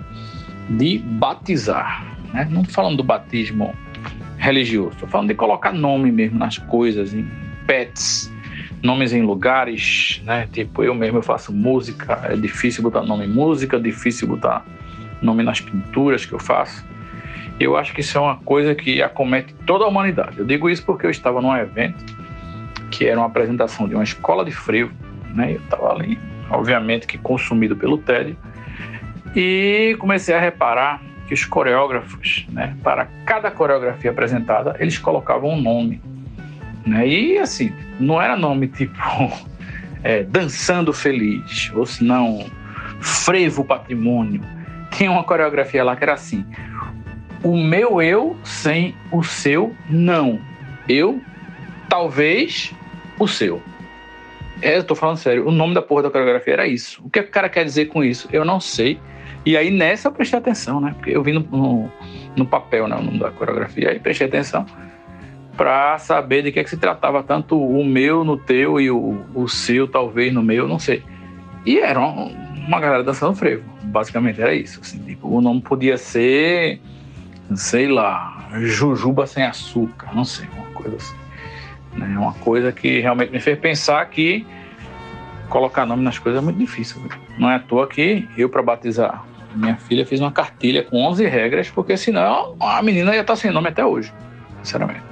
[0.69, 2.05] de batizar.
[2.33, 2.47] Né?
[2.51, 3.73] Não estou falando do batismo
[4.37, 7.25] religioso, estou falando de colocar nome mesmo nas coisas, em
[7.65, 8.29] pets,
[8.81, 10.47] nomes em lugares, né?
[10.51, 14.65] Tipo, eu mesmo eu faço música, é difícil botar nome em música, é difícil botar
[15.21, 16.85] nome nas pinturas que eu faço.
[17.59, 20.39] Eu acho que isso é uma coisa que acomete toda a humanidade.
[20.39, 22.03] Eu digo isso porque eu estava num evento
[22.89, 24.91] que era uma apresentação de uma escola de freio,
[25.33, 25.53] né?
[25.53, 26.17] Eu estava ali,
[26.49, 28.37] obviamente que consumido pelo tédio,
[29.35, 35.61] e comecei a reparar que os coreógrafos, né, para cada coreografia apresentada, eles colocavam um
[35.61, 36.01] nome.
[36.85, 37.07] Né?
[37.07, 38.97] E assim, não era nome tipo
[40.03, 42.45] é, Dançando Feliz, ou se não,
[42.99, 44.41] Frevo Patrimônio.
[44.91, 46.45] Tinha uma coreografia lá que era assim:
[47.43, 50.39] O meu eu sem o seu não.
[50.87, 51.21] Eu,
[51.87, 52.73] talvez,
[53.19, 53.61] o seu.
[54.61, 57.01] É, eu tô falando sério, o nome da porra da coreografia era isso.
[57.05, 58.27] O que o cara quer dizer com isso?
[58.31, 58.99] Eu não sei.
[59.45, 60.93] E aí nessa eu prestei atenção, né?
[60.97, 61.91] Porque eu vi no, no,
[62.35, 64.65] no papel, né, o nome da coreografia, aí prestei atenção
[65.60, 69.26] para saber de que, é que se tratava, tanto o meu no teu e o,
[69.36, 71.04] o seu talvez no meu, não sei.
[71.65, 72.32] E era uma,
[72.65, 74.80] uma galera dançando frevo, basicamente era isso.
[74.80, 76.80] Assim, tipo, o nome podia ser,
[77.58, 81.15] sei lá, Jujuba sem açúcar, não sei, uma coisa assim.
[81.98, 82.17] Né?
[82.17, 84.48] Uma coisa que realmente me fez pensar que
[85.50, 87.02] colocar nome nas coisas é muito difícil.
[87.02, 87.12] Viu?
[87.38, 91.28] Não é à toa que eu, para batizar minha filha, fiz uma cartilha com 11
[91.28, 94.13] regras, porque senão a menina ia estar sem nome até hoje,
[94.63, 95.09] sinceramente.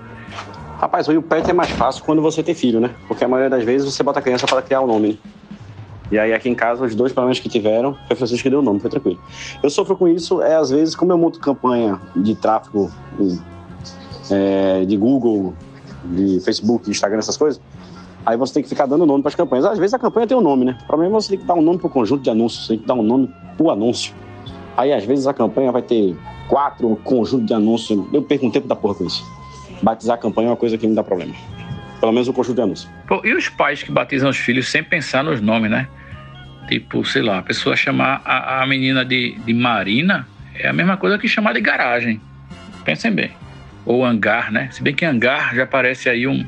[0.78, 2.94] Rapaz, o pet é mais fácil quando você tem filho, né?
[3.08, 5.18] Porque a maioria das vezes você bota a criança para criar o nome, né?
[6.12, 8.62] E aí aqui em casa, os dois problemas que tiveram, foi Francisco que deu o
[8.62, 9.20] nome, foi tranquilo.
[9.62, 12.92] Eu sofro com isso, é às vezes, como eu monto campanha de tráfego
[14.30, 15.56] é, de Google,
[16.06, 17.60] de Facebook, Instagram, essas coisas,
[18.24, 19.66] aí você tem que ficar dando nome para as campanhas.
[19.66, 20.78] Às vezes a campanha tem um nome, né?
[20.84, 22.74] O problema é você tem que dar um nome para o conjunto de anúncios, você
[22.74, 24.14] tem que dar um nome para o anúncio.
[24.78, 26.16] Aí às vezes a campanha vai ter
[26.48, 28.06] quatro conjuntos de anúncios.
[28.14, 29.37] Eu perco um tempo da porra com isso
[29.82, 31.34] batizar a campanha é uma coisa que me dá problema.
[32.00, 32.90] Pelo menos o conjunto de anúncio.
[33.08, 35.88] Pô, e os pais que batizam os filhos sem pensar nos nomes, né?
[36.68, 40.98] Tipo, sei lá, a pessoa chamar a, a menina de, de Marina é a mesma
[40.98, 42.22] coisa que chamar de garagem.
[42.84, 43.32] Pensem bem.
[43.86, 44.70] Ou hangar, né?
[44.72, 46.46] Se bem que hangar já parece aí um,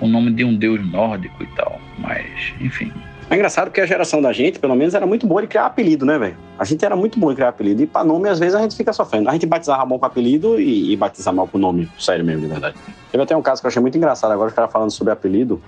[0.00, 1.80] um nome de um deus nórdico e tal.
[1.98, 2.92] Mas, enfim.
[3.30, 6.04] É engraçado porque a geração da gente, pelo menos, era muito boa de criar apelido,
[6.04, 6.36] né, velho?
[6.58, 7.82] A gente era muito bom em criar apelido.
[7.82, 9.28] E pra nome, às vezes, a gente fica sofrendo.
[9.30, 11.90] A gente batizava bom com apelido e, e batizava mal com nome.
[11.98, 12.76] Sério mesmo, de verdade.
[13.10, 15.60] Teve até um caso que eu achei muito engraçado agora, os caras falando sobre apelido.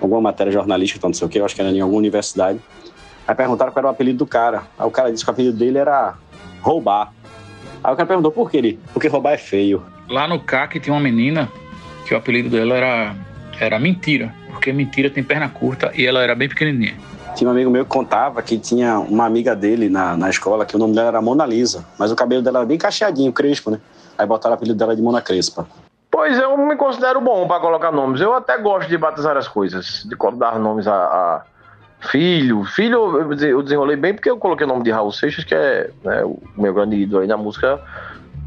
[0.00, 2.60] Alguma matéria jornalística, então não sei o quê, eu acho que era em alguma universidade.
[3.26, 4.62] Aí perguntaram qual era o apelido do cara.
[4.78, 6.14] Aí o cara disse que o apelido dele era
[6.62, 7.12] roubar.
[7.82, 8.58] Aí o cara perguntou por quê?
[8.58, 9.82] Ele, porque roubar é feio.
[10.08, 11.50] Lá no CAC tinha uma menina
[12.06, 13.16] que o apelido dela era,
[13.60, 14.34] era Mentira.
[14.50, 16.94] Porque mentira tem perna curta e ela era bem pequenininha.
[17.34, 20.76] Tinha um amigo meu que contava que tinha uma amiga dele na, na escola, que
[20.76, 23.80] o nome dela era Mona Lisa, mas o cabelo dela era bem cacheadinho, crespo, né?
[24.18, 25.66] Aí botaram o apelido dela de Mona Crespa.
[26.10, 28.20] Pois eu me considero bom para colocar nomes.
[28.20, 31.42] Eu até gosto de batizar as coisas, de dar nomes a, a
[32.10, 32.64] filho.
[32.64, 36.24] Filho eu desenrolei bem porque eu coloquei o nome de Raul Seixas, que é né,
[36.24, 37.80] o meu grande ídolo aí na música,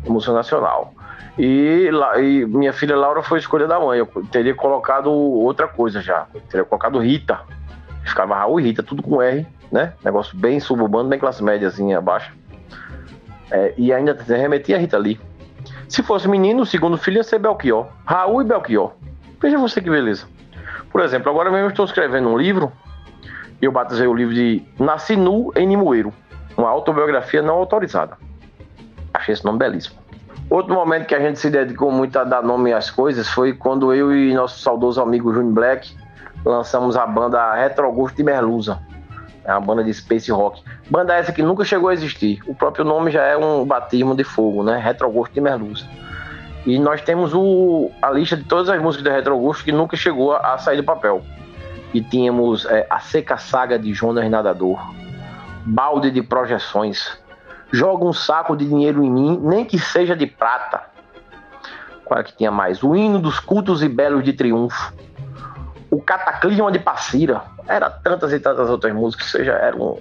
[0.06, 0.94] música nacional.
[1.38, 4.00] E, e, minha filha Laura foi escolha da mãe.
[4.00, 6.28] Eu teria colocado outra coisa já.
[6.34, 7.40] Eu teria colocado Rita.
[8.04, 9.94] Ficava Raul e Rita, tudo com R, né?
[10.04, 12.32] Negócio bem suburbano, bem classe médiazinha baixa.
[13.50, 15.20] É, e ainda remetia a Rita Lee.
[15.88, 17.88] Se fosse menino, o segundo filho ia ser Belchior.
[18.06, 18.94] Raul e Belchior.
[19.42, 20.26] Veja você que beleza.
[20.92, 22.72] Por exemplo, agora mesmo estou escrevendo um livro.
[23.62, 26.14] Eu batizei o livro de Nasci Nu em Nimoeiro.
[26.58, 28.18] Uma autobiografia não autorizada.
[29.14, 30.03] Achei esse nome belíssimo.
[30.54, 33.92] Outro momento que a gente se dedicou muito a dar nome às coisas foi quando
[33.92, 35.98] eu e nosso saudoso amigo Júnior Black
[36.46, 38.80] lançamos a banda Retro Augusto de Merluza.
[39.44, 40.64] É uma banda de space rock.
[40.92, 42.40] Banda essa que nunca chegou a existir.
[42.46, 44.78] O próprio nome já é um batismo de fogo, né?
[44.78, 45.88] Retro Augusto de Merluza.
[46.68, 49.98] E nós temos o, a lista de todas as músicas da Retro Augusto que nunca
[49.98, 51.24] chegou a, a sair do papel.
[51.96, 54.80] E tínhamos é, a Seca Saga de Jonas Nadador,
[55.66, 57.23] Balde de Projeções,
[57.74, 60.82] Joga um saco de dinheiro em mim, nem que seja de prata.
[62.06, 62.84] Qual é que tinha mais?
[62.84, 64.94] O hino dos cultos e belos de triunfo
[65.94, 67.44] o Cataclisma de Passira.
[67.68, 70.00] Era tantas e tantas outras músicas, seja, era um,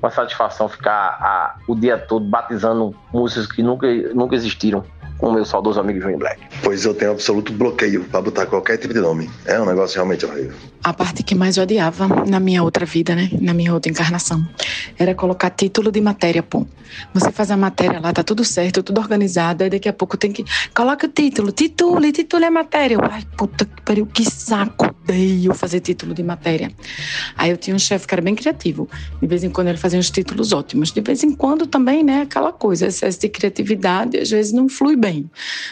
[0.00, 4.84] uma satisfação ficar a, o dia todo batizando músicas que nunca, nunca existiram.
[5.18, 6.40] Com o meu saudoso amigo João Black.
[6.62, 9.30] Pois eu tenho absoluto bloqueio pra botar qualquer tipo de nome.
[9.44, 10.54] É um negócio realmente horrível.
[10.82, 13.30] A parte que mais eu odiava na minha outra vida, né?
[13.40, 14.46] Na minha outra encarnação.
[14.98, 16.66] Era colocar título de matéria, pô.
[17.12, 20.32] Você faz a matéria lá, tá tudo certo, tudo organizado, aí daqui a pouco tem
[20.32, 20.44] que.
[20.74, 22.94] Coloca o título, título, título é matéria.
[22.94, 26.70] Eu, Ai, puta que pariu, que saco, odeio fazer título de matéria.
[27.36, 28.88] Aí eu tinha um chefe que era bem criativo.
[29.20, 30.92] De vez em quando ele fazia uns títulos ótimos.
[30.92, 32.22] De vez em quando também, né?
[32.22, 35.13] Aquela coisa, excesso de criatividade, às vezes não flui bem.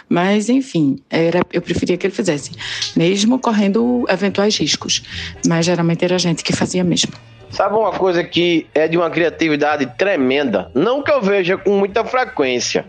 [0.08, 2.52] Mas, enfim, era, eu preferia que ele fizesse,
[2.96, 5.02] mesmo correndo eventuais riscos.
[5.46, 7.12] Mas geralmente era a gente que fazia mesmo.
[7.50, 10.70] Sabe uma coisa que é de uma criatividade tremenda?
[10.74, 12.86] Não que eu veja com muita frequência,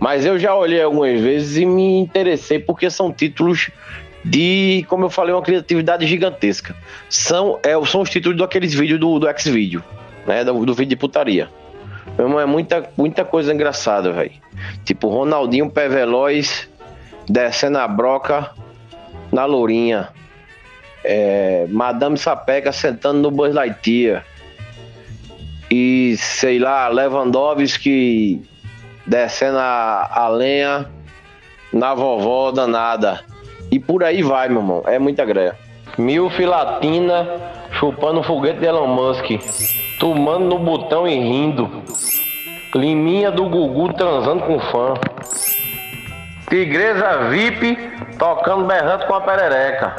[0.00, 3.70] mas eu já olhei algumas vezes e me interessei porque são títulos
[4.24, 6.74] de, como eu falei, uma criatividade gigantesca.
[7.08, 9.82] São, é, são os títulos daqueles vídeos do, do X-Video,
[10.26, 10.44] né?
[10.44, 11.48] Do, do vídeo de putaria.
[12.18, 14.32] Meu, É muita, muita coisa engraçada, velho.
[14.84, 16.68] Tipo, Ronaldinho Pé Veloz
[17.28, 18.50] descendo a broca
[19.30, 20.08] na Lourinha.
[21.04, 24.24] É, Madame Sapeca sentando no Buzz Lightyear.
[25.70, 28.42] E, sei lá, Lewandowski
[29.06, 30.90] descendo a, a lenha
[31.72, 33.20] na vovó danada.
[33.70, 34.82] E por aí vai, meu irmão.
[34.86, 35.56] É muita greia.
[35.96, 37.28] Mil filatina
[37.72, 39.87] chupando foguete de Elon Musk.
[39.98, 41.82] Tomando no botão e rindo.
[42.74, 44.94] Liminha do Gugu transando com fã.
[46.48, 47.76] Tigresa VIP
[48.18, 49.96] tocando berrante com a perereca.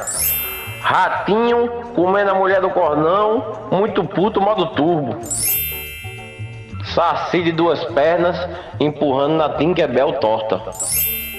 [0.80, 3.68] Ratinho comendo a mulher do cornão.
[3.70, 5.18] Muito puto, modo turbo.
[6.94, 8.36] Saci de duas pernas
[8.80, 10.60] empurrando na Tinkerbell torta.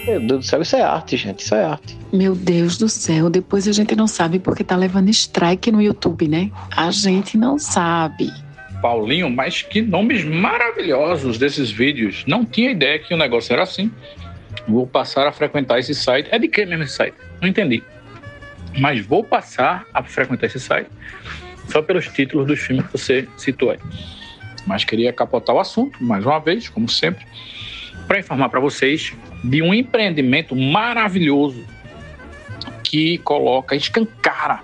[0.05, 1.39] Meu Deus do céu, isso é arte, gente.
[1.43, 1.97] Isso é arte.
[2.11, 6.27] Meu Deus do céu, depois a gente não sabe porque tá levando strike no YouTube,
[6.27, 6.49] né?
[6.75, 8.31] A gente não sabe.
[8.81, 12.25] Paulinho, mas que nomes maravilhosos desses vídeos.
[12.25, 13.91] Não tinha ideia que o negócio era assim.
[14.67, 16.27] Vou passar a frequentar esse site.
[16.31, 17.15] É de que mesmo esse site?
[17.39, 17.83] Não entendi.
[18.77, 20.89] Mas vou passar a frequentar esse site
[21.69, 23.79] só pelos títulos dos filmes que você citou aí.
[24.65, 27.25] Mas queria capotar o assunto, mais uma vez, como sempre,
[28.07, 29.13] para informar para vocês
[29.43, 31.65] de um empreendimento maravilhoso
[32.83, 34.61] que coloca, escancara,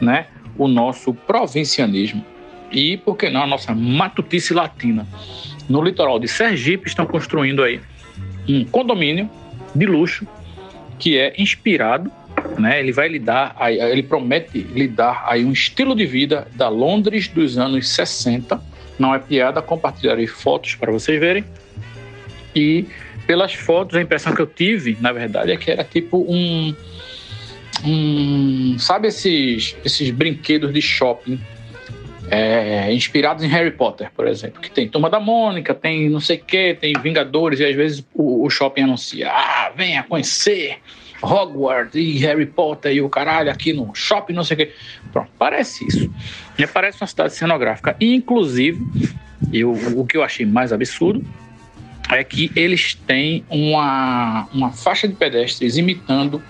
[0.00, 2.24] né, o nosso provincianismo
[2.70, 5.06] e, por que não, a nossa matutice latina.
[5.68, 7.80] No litoral de Sergipe estão construindo aí
[8.48, 9.28] um condomínio
[9.74, 10.26] de luxo
[10.98, 12.10] que é inspirado,
[12.58, 12.80] né?
[12.80, 16.68] Ele vai lhe dar, aí- ele promete lhe dar aí um estilo de vida da
[16.68, 18.60] Londres dos anos 60.
[18.98, 21.44] Não é piada, compartilharei fotos para vocês verem.
[22.54, 22.86] E
[23.26, 26.74] pelas fotos, a impressão que eu tive, na verdade, é que era tipo um.
[27.84, 31.38] um sabe esses, esses brinquedos de shopping
[32.30, 34.60] é, inspirados em Harry Potter, por exemplo?
[34.60, 38.04] Que tem Turma da Mônica, tem não sei o que, tem Vingadores, e às vezes
[38.14, 40.78] o, o shopping anuncia: ah, venha conhecer
[41.22, 44.72] Hogwarts e Harry Potter e o caralho aqui no shopping, não sei o que.
[45.12, 46.12] Pronto, parece isso.
[46.58, 47.96] Me parece uma cidade cenográfica.
[48.00, 48.80] Inclusive,
[49.52, 51.24] eu, o que eu achei mais absurdo
[52.10, 56.42] é que eles têm uma, uma faixa de pedestres imitando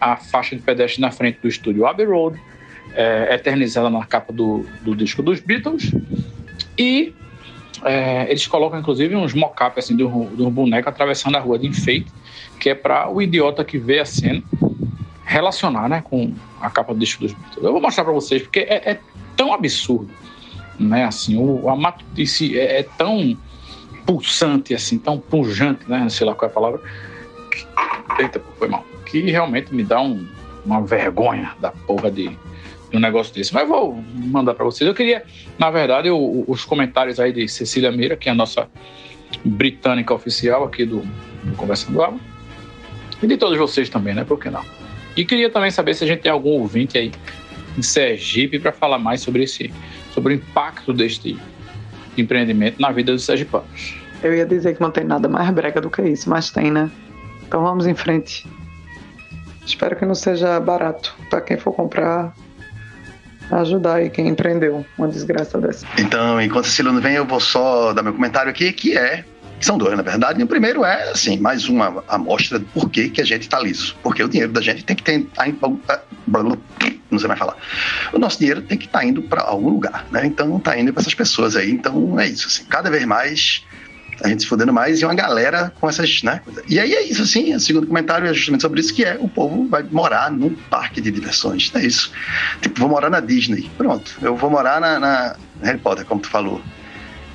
[0.00, 2.38] a faixa de pedestre na frente do estúdio Abbey Road,
[2.92, 5.92] é, eternizada na capa do, do disco dos Beatles.
[6.76, 7.14] E
[7.84, 11.58] é, eles colocam, inclusive, uns mock-up assim, de, um, de um boneco atravessando a rua
[11.58, 12.10] de enfeite,
[12.58, 14.42] que é para o idiota que vê a cena
[15.24, 17.64] relacionar né, com a capa do disco dos Beatles.
[17.64, 19.00] Eu vou mostrar para vocês, porque é, é
[19.36, 20.10] tão absurdo.
[20.78, 23.36] Né, assim, o, a matutice é, é tão
[24.04, 26.08] pulsante, assim, tão pungente, né?
[26.08, 26.80] Sei lá qual é a palavra.
[27.50, 28.84] Que, eita, foi mal.
[29.06, 30.26] Que realmente me dá um,
[30.64, 32.36] uma vergonha da porra de
[32.96, 33.52] um negócio desse.
[33.52, 34.86] Mas vou mandar para vocês.
[34.86, 35.24] Eu queria,
[35.58, 38.68] na verdade, os comentários aí de Cecília Meira, que é a nossa
[39.44, 41.00] britânica oficial aqui do,
[41.44, 42.18] do Conversando Água.
[43.22, 44.24] E de todos vocês também, né?
[44.24, 44.64] Por que não?
[45.16, 47.12] E queria também saber se a gente tem algum ouvinte aí
[47.76, 49.72] em Sergipe para falar mais sobre esse,
[50.12, 51.38] sobre o impacto deste
[52.16, 53.96] empreendimento na vida dos sergipanos.
[54.22, 56.90] Eu ia dizer que não tem nada mais brega do que isso, mas tem, né?
[57.46, 58.46] Então vamos em frente.
[59.66, 62.34] Espero que não seja barato para quem for comprar.
[63.50, 65.86] Ajudar aí quem empreendeu uma desgraça dessa.
[65.98, 69.24] Então, enquanto Cecília não vem, eu vou só dar meu comentário aqui, que é.
[69.60, 70.40] São dois, na verdade.
[70.40, 73.96] E o primeiro é, assim, mais uma amostra do porquê que a gente tá liso.
[74.02, 75.24] Porque o dinheiro da gente tem que ter.
[75.34, 75.56] tá em-
[77.10, 77.56] Não sei mais falar.
[78.12, 80.26] O nosso dinheiro tem que estar indo para algum lugar, né?
[80.26, 81.70] Então tá indo para essas pessoas aí.
[81.70, 82.48] Então é isso.
[82.48, 83.62] Assim, cada vez mais
[84.22, 86.40] a gente se fudendo mais e uma galera com essas, né?
[86.68, 87.54] E aí é isso, assim.
[87.54, 91.00] O segundo comentário é justamente sobre isso, que é o povo vai morar num parque
[91.00, 91.70] de diversões.
[91.74, 92.12] É isso.
[92.60, 93.70] Tipo, vou morar na Disney.
[93.76, 94.16] Pronto.
[94.22, 96.60] Eu vou morar na, na Harry Potter, como tu falou.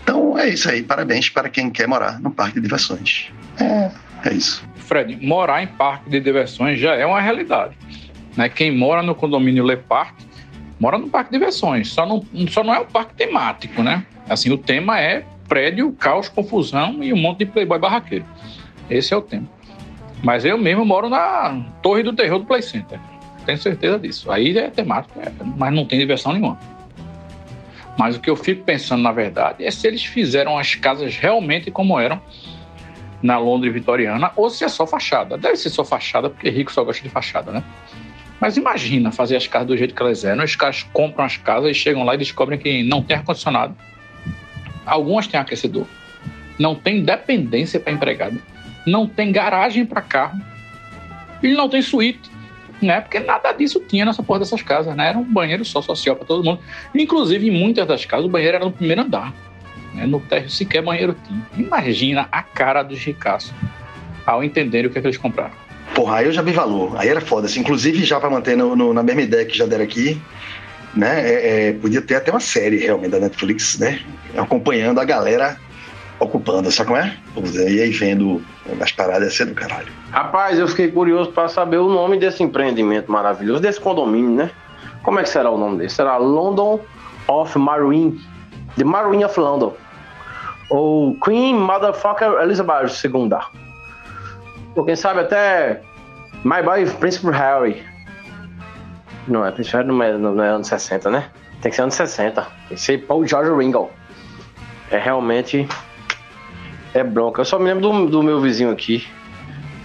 [0.03, 0.81] Então é isso aí.
[0.83, 3.31] Parabéns para quem quer morar num parque de diversões.
[3.59, 3.91] É,
[4.25, 4.63] É isso.
[4.75, 7.75] Fred, morar em parque de diversões já é uma realidade.
[8.35, 8.49] Né?
[8.49, 10.25] Quem mora no condomínio Le Parque
[10.79, 11.89] mora no parque de diversões.
[11.89, 14.05] Só não, só não é um parque temático, né?
[14.27, 18.25] Assim, o tema é prédio, caos, confusão e um monte de playboy barraqueiro.
[18.89, 19.47] Esse é o tema.
[20.23, 22.99] Mas eu mesmo moro na Torre do Terror do Play Center.
[23.45, 24.31] Tenho certeza disso.
[24.31, 26.57] Aí é temático, é, mas não tem diversão nenhuma.
[27.97, 31.71] Mas o que eu fico pensando, na verdade, é se eles fizeram as casas realmente
[31.71, 32.21] como eram
[33.21, 35.37] na Londres vitoriana ou se é só fachada.
[35.37, 37.63] Deve ser só fachada, porque rico só gosta de fachada, né?
[38.39, 40.43] Mas imagina fazer as casas do jeito que elas eram.
[40.43, 43.75] Os caras compram as casas e chegam lá e descobrem que não tem ar-condicionado.
[44.85, 45.85] Algumas têm aquecedor.
[46.57, 48.41] Não tem dependência para empregado.
[48.85, 50.39] Não tem garagem para carro.
[51.41, 52.29] E não tem suíte.
[52.81, 53.01] Né?
[53.01, 54.95] Porque nada disso tinha nessa porra dessas casas.
[54.95, 55.09] Né?
[55.09, 56.59] Era um banheiro só social para todo mundo.
[56.93, 59.33] Inclusive, em muitas das casas, o banheiro era no primeiro andar.
[59.93, 60.05] Né?
[60.05, 61.45] No térreo sequer banheiro tinha.
[61.57, 63.53] Imagina a cara dos ricaços
[64.25, 65.53] ao entenderem o que, é que eles compraram.
[65.95, 66.95] Porra, aí eu já vi valor.
[66.97, 67.47] Aí era foda.
[67.47, 70.21] Assim, inclusive, já para manter no, no, na mesma ideia que já deram aqui,
[70.95, 71.21] né?
[71.21, 73.99] É, é, podia ter até uma série realmente da Netflix, né?
[74.37, 75.57] Acompanhando a galera
[76.19, 77.15] ocupando, sabe como é?
[77.69, 78.41] E aí vendo
[78.81, 79.87] as paradas ser do caralho.
[80.11, 84.51] Rapaz, eu fiquei curioso para saber o nome desse empreendimento maravilhoso, desse condomínio, né?
[85.03, 85.95] Como é que será o nome desse?
[85.95, 86.79] Será London
[87.27, 88.19] of Marine,
[88.77, 89.73] The Marine of London,
[90.69, 93.29] ou Queen Motherfucker Elizabeth II.
[94.75, 95.81] Ou quem sabe até
[96.43, 97.83] My Boy Príncipe Harry.
[99.29, 101.29] Não é, Harry não é, não é anos 60, né?
[101.61, 102.41] Tem que ser anos 60.
[102.41, 103.89] Tem que ser Paul George Ringo.
[104.91, 105.67] É realmente
[106.93, 107.41] é bronca.
[107.41, 109.07] Eu só me lembro do, do meu vizinho aqui,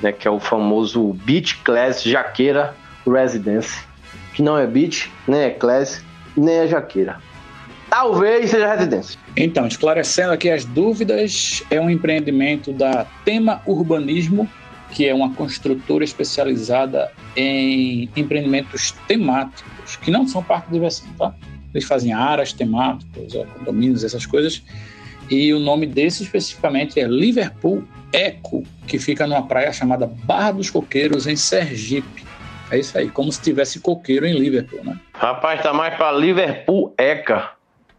[0.03, 2.75] né, que é o famoso Beach Class Jaqueira
[3.07, 3.85] Residence,
[4.33, 6.03] que não é beach, nem é class,
[6.37, 7.19] nem é jaqueira.
[7.91, 9.21] Talvez seja residência.
[9.37, 14.49] Então, esclarecendo aqui as dúvidas, é um empreendimento da Tema Urbanismo,
[14.95, 21.35] que é uma construtora especializada em empreendimentos temáticos, que não são parque de diversão, tá?
[21.75, 24.63] Eles fazem áreas temáticas, condomínios, essas coisas,
[25.29, 27.83] e o nome desse especificamente é Liverpool
[28.13, 32.25] Eco, que fica numa praia chamada Barra dos Coqueiros, em Sergipe.
[32.71, 34.97] É isso aí, como se tivesse coqueiro em Liverpool, né?
[35.13, 37.51] Rapaz, tá mais para Liverpool Eca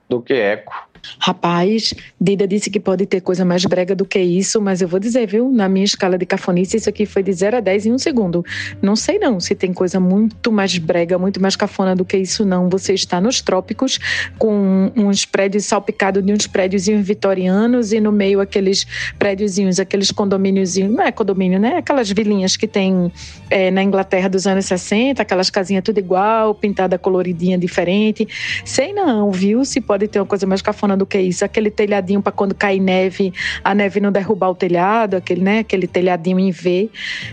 [0.08, 0.85] do que Eco.
[1.20, 5.00] Rapaz, Dida disse que pode ter coisa mais brega do que isso, mas eu vou
[5.00, 5.52] dizer, viu?
[5.52, 8.44] Na minha escala de cafonice, isso aqui foi de 0 a 10 em um segundo.
[8.82, 12.46] Não sei não se tem coisa muito mais brega, muito mais cafona do que isso,
[12.46, 12.70] não.
[12.70, 14.00] Você está nos trópicos,
[14.38, 18.86] com uns prédios salpicados de uns prédios vitorianos e no meio aqueles
[19.18, 21.78] prédiozinhos, aqueles condomíniozinhos, não é condomínio, né?
[21.78, 23.12] Aquelas vilinhas que tem
[23.50, 28.28] é, na Inglaterra dos anos 60, aquelas casinhas tudo igual, pintada coloridinha diferente.
[28.64, 29.64] Sei não, viu?
[29.64, 32.80] Se pode ter uma coisa mais cafona do que isso, aquele telhadinho para quando cai
[32.80, 33.34] neve,
[33.64, 36.90] a neve não derrubar o telhado, aquele, né, aquele telhadinho em V,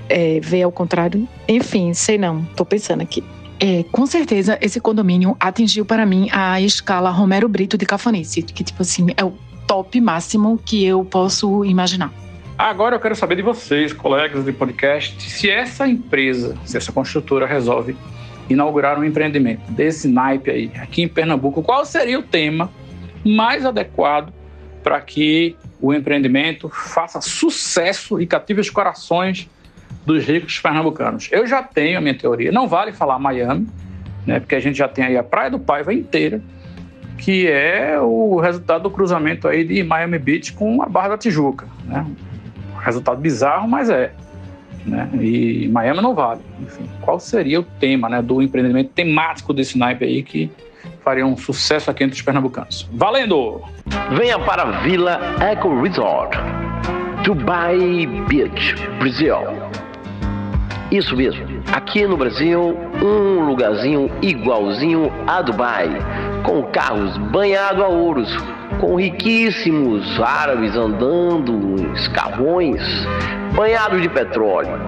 [0.08, 1.26] é, V ao contrário.
[1.48, 3.22] Enfim, sei não, tô pensando aqui.
[3.60, 8.64] É, com certeza, esse condomínio atingiu para mim a escala Romero Brito de Cafonice, que,
[8.64, 9.32] tipo assim, é o
[9.68, 12.12] top máximo que eu posso imaginar.
[12.58, 17.46] Agora eu quero saber de vocês, colegas de podcast, se essa empresa, se essa construtora
[17.46, 17.96] resolve
[18.48, 22.70] inaugurar um empreendimento desse naipe aí, aqui em Pernambuco, qual seria o tema
[23.24, 24.32] mais adequado
[24.82, 29.48] para que o empreendimento faça sucesso e cative os corações
[30.04, 31.28] dos ricos pernambucanos.
[31.30, 33.68] Eu já tenho a minha teoria, não vale falar Miami,
[34.26, 36.40] né, porque a gente já tem aí a Praia do Paiva inteira,
[37.18, 41.66] que é o resultado do cruzamento aí de Miami Beach com a Barra da Tijuca.
[41.84, 42.04] Né?
[42.80, 44.12] Resultado bizarro, mas é.
[44.84, 45.08] Né?
[45.20, 46.40] E Miami não vale.
[46.60, 50.50] Enfim, qual seria o tema né, do empreendimento temático desse naipe aí que
[51.04, 52.88] faria um sucesso aqui entre os pernambucanos.
[52.92, 53.60] Valendo!
[54.16, 56.36] Venha para a Vila Eco Resort,
[57.24, 59.36] Dubai Beach, Brasil.
[60.90, 65.88] Isso mesmo, aqui no Brasil, um lugarzinho igualzinho a Dubai,
[66.44, 68.36] com carros banhados a ouros,
[68.78, 72.82] com riquíssimos árabes andando nos carrões,
[73.54, 74.78] banhados de petróleo,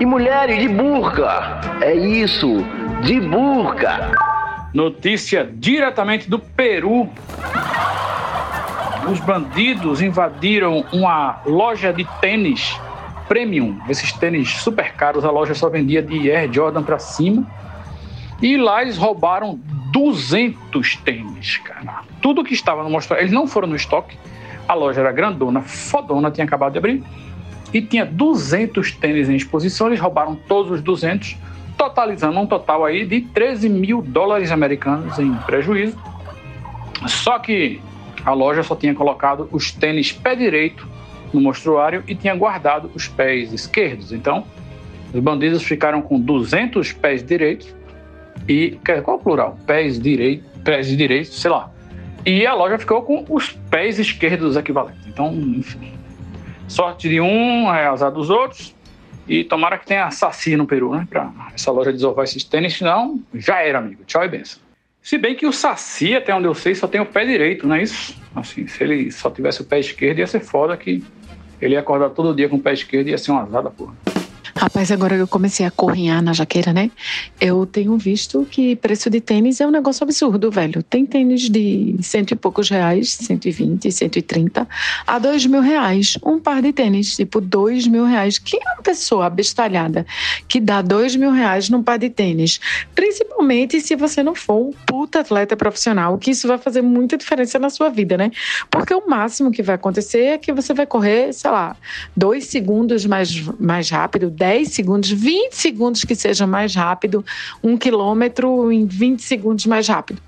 [0.00, 1.60] e mulheres de burca.
[1.82, 2.64] É isso,
[3.02, 4.31] de burca.
[4.72, 7.08] Notícia diretamente do Peru.
[9.10, 12.74] Os bandidos invadiram uma loja de tênis
[13.28, 15.24] premium, esses tênis super caros.
[15.24, 17.46] A loja só vendia de Air Jordan para cima.
[18.40, 19.60] E lá eles roubaram
[19.92, 22.02] 200 tênis, cara.
[22.22, 24.16] Tudo que estava no mostrador, eles não foram no estoque.
[24.66, 27.04] A loja era grandona, fodona, tinha acabado de abrir.
[27.74, 29.88] E tinha 200 tênis em exposição.
[29.88, 31.36] Eles roubaram todos os 200
[31.82, 35.98] totalizando um total aí de 13 mil dólares americanos em prejuízo.
[37.06, 37.80] Só que
[38.24, 40.86] a loja só tinha colocado os tênis pé direito
[41.32, 44.12] no mostruário e tinha guardado os pés esquerdos.
[44.12, 44.44] Então,
[45.12, 47.74] os bandidos ficaram com 200 pés direitos
[48.48, 49.58] e qual é o plural?
[49.66, 51.68] Pés direitos, pés direitos, sei lá.
[52.24, 55.04] E a loja ficou com os pés esquerdos equivalentes.
[55.08, 55.92] Então, enfim,
[56.68, 58.72] sorte de um é azar dos outros.
[59.32, 61.06] E tomara que tenha saci no Peru, né?
[61.08, 64.04] Pra essa loja desovar esses tênis, senão já era, amigo.
[64.04, 64.60] Tchau e benção.
[65.00, 67.74] Se bem que o Saci, até onde eu sei, só tem o pé direito, não
[67.74, 68.14] é isso?
[68.36, 71.02] Assim, se ele só tivesse o pé esquerdo, ia ser foda que
[71.62, 73.94] ele ia acordar todo dia com o pé esquerdo e ia ser uma azada, porra.
[74.54, 76.90] Rapaz, agora eu comecei a corrinhar na jaqueira, né?
[77.40, 80.82] Eu tenho visto que preço de tênis é um negócio absurdo, velho.
[80.82, 84.68] Tem tênis de cento e poucos reais, 120, 130,
[85.06, 86.18] a dois mil reais.
[86.24, 88.38] Um par de tênis, tipo, dois mil reais.
[88.38, 90.06] Quem é uma pessoa abestalhada
[90.46, 92.60] que dá dois mil reais num par de tênis?
[92.94, 97.58] Principalmente se você não for um puta atleta profissional, que isso vai fazer muita diferença
[97.58, 98.30] na sua vida, né?
[98.70, 101.74] Porque o máximo que vai acontecer é que você vai correr, sei lá,
[102.14, 107.24] dois segundos mais, mais rápido, 10 segundos, 20 segundos que seja mais rápido,
[107.62, 110.20] um quilômetro em 20 segundos mais rápido.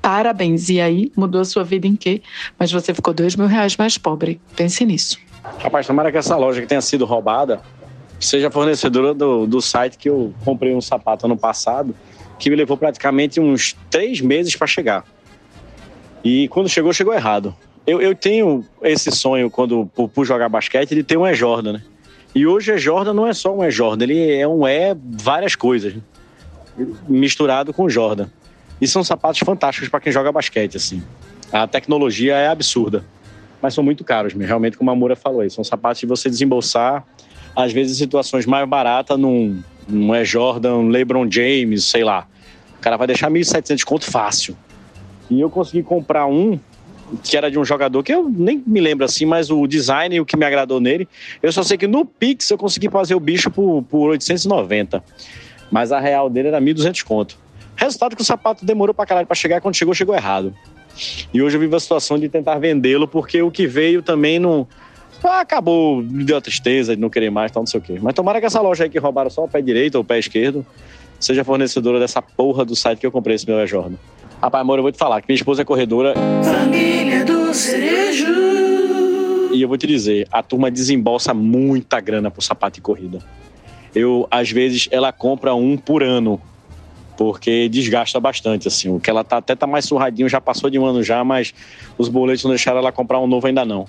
[0.00, 0.68] Parabéns.
[0.68, 2.22] E aí, mudou a sua vida em quê?
[2.56, 4.40] Mas você ficou dois mil reais mais pobre.
[4.54, 5.18] Pense nisso.
[5.58, 7.60] Rapaz, tomara que essa loja que tenha sido roubada
[8.20, 11.92] seja fornecedora do, do site que eu comprei um sapato ano passado,
[12.38, 15.04] que me levou praticamente uns três meses para chegar.
[16.22, 17.52] E quando chegou, chegou errado.
[17.84, 21.72] Eu, eu tenho esse sonho, quando por, por jogar basquete, de ter um Air Jordan,
[21.72, 21.82] né?
[22.36, 25.56] E hoje a Jordan não é só um E Jordan, ele é um E várias
[25.56, 25.94] coisas,
[27.08, 28.26] misturado com Jordan.
[28.78, 31.02] E são sapatos fantásticos para quem joga basquete, assim.
[31.50, 33.02] A tecnologia é absurda,
[33.62, 35.48] mas são muito caros, realmente, como a Moura falou aí.
[35.48, 37.06] São sapatos de você desembolsar,
[37.56, 42.28] às vezes, em situações mais baratas, num, num E Jordan, LeBron James, sei lá.
[42.76, 44.54] O cara vai deixar 1.700 conto fácil.
[45.30, 46.60] E eu consegui comprar um
[47.22, 50.20] que era de um jogador que eu nem me lembro assim, mas o design e
[50.20, 51.08] o que me agradou nele,
[51.42, 55.02] eu só sei que no Pix eu consegui fazer o bicho por, por 890.
[55.70, 57.38] Mas a real dele era 1.200 conto.
[57.76, 60.54] Resultado que o sapato demorou pra caralho pra chegar, quando chegou, chegou errado.
[61.32, 64.66] E hoje eu vivo a situação de tentar vendê-lo, porque o que veio também não.
[65.22, 67.98] Ah, acabou, me deu a tristeza de não querer mais, tal, não sei o quê.
[68.00, 70.18] Mas tomara que essa loja aí que roubaram só o pé direito ou o pé
[70.18, 70.64] esquerdo
[71.18, 73.96] seja fornecedora dessa porra do site que eu comprei esse meu Jordan.
[74.40, 76.14] Rapaz, amor, eu vou te falar que minha esposa é corredora.
[76.42, 78.26] Família do Cerejo.
[79.50, 83.18] E eu vou te dizer, a turma desembolsa muita grana por sapato de corrida.
[83.94, 86.38] Eu, às vezes, ela compra um por ano,
[87.16, 88.94] porque desgasta bastante, assim.
[88.94, 91.54] O que ela tá, até tá mais surradinho, já passou de um ano já, mas
[91.96, 93.86] os boletos não deixaram ela comprar um novo ainda não.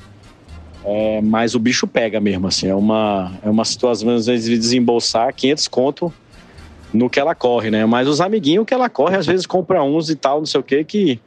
[0.86, 2.68] É, mas o bicho pega mesmo, assim.
[2.68, 6.14] É uma, é uma situação, às vezes, de desembolsar 500 conto
[6.94, 7.86] no que ela corre, né?
[7.86, 10.64] Mas os amiguinhos que ela corre, às vezes compra uns e tal, não sei o
[10.64, 11.22] que, que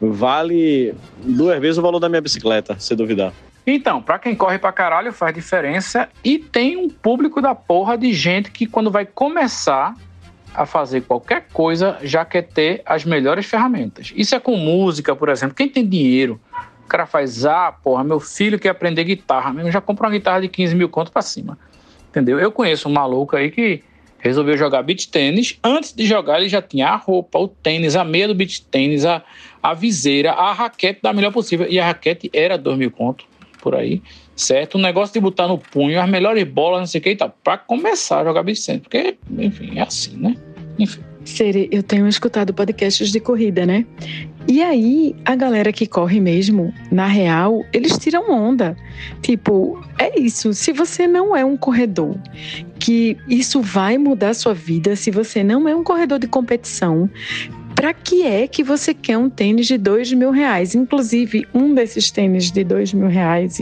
[0.00, 3.32] vale duas vezes o valor da minha bicicleta, se duvidar.
[3.66, 8.12] Então, pra quem corre pra caralho faz diferença e tem um público da porra de
[8.12, 9.94] gente que quando vai começar
[10.54, 14.12] a fazer qualquer coisa já quer ter as melhores ferramentas.
[14.14, 15.54] Isso é com música, por exemplo.
[15.54, 16.38] Quem tem dinheiro,
[16.84, 20.42] o cara faz, ah, porra, meu filho quer aprender guitarra, mesmo já compra uma guitarra
[20.42, 21.58] de 15 mil conto pra cima.
[22.10, 22.38] Entendeu?
[22.38, 23.82] Eu conheço um maluco aí que
[24.24, 25.58] resolveu jogar beach tênis.
[25.62, 29.04] Antes de jogar, ele já tinha a roupa, o tênis, a meia do beach tênis,
[29.04, 29.22] a,
[29.62, 31.66] a viseira, a raquete da melhor possível.
[31.68, 33.26] E a raquete era dois mil conto
[33.60, 34.02] por aí,
[34.34, 34.76] certo?
[34.76, 37.36] O negócio de botar no punho as melhores bolas, não sei o que e tal,
[37.44, 38.82] pra começar a jogar beach tênis.
[38.82, 40.34] Porque, enfim, é assim, né?
[40.78, 41.02] Enfim.
[41.24, 43.86] Siri, eu tenho escutado podcasts de corrida, né?
[44.46, 48.76] E aí, a galera que corre mesmo, na real, eles tiram onda.
[49.22, 50.52] Tipo, é isso.
[50.52, 52.14] Se você não é um corredor,
[52.78, 57.08] que isso vai mudar a sua vida, se você não é um corredor de competição,
[57.84, 60.74] para que é que você quer um tênis de dois mil reais?
[60.74, 63.60] Inclusive, um desses tênis de dois mil reais,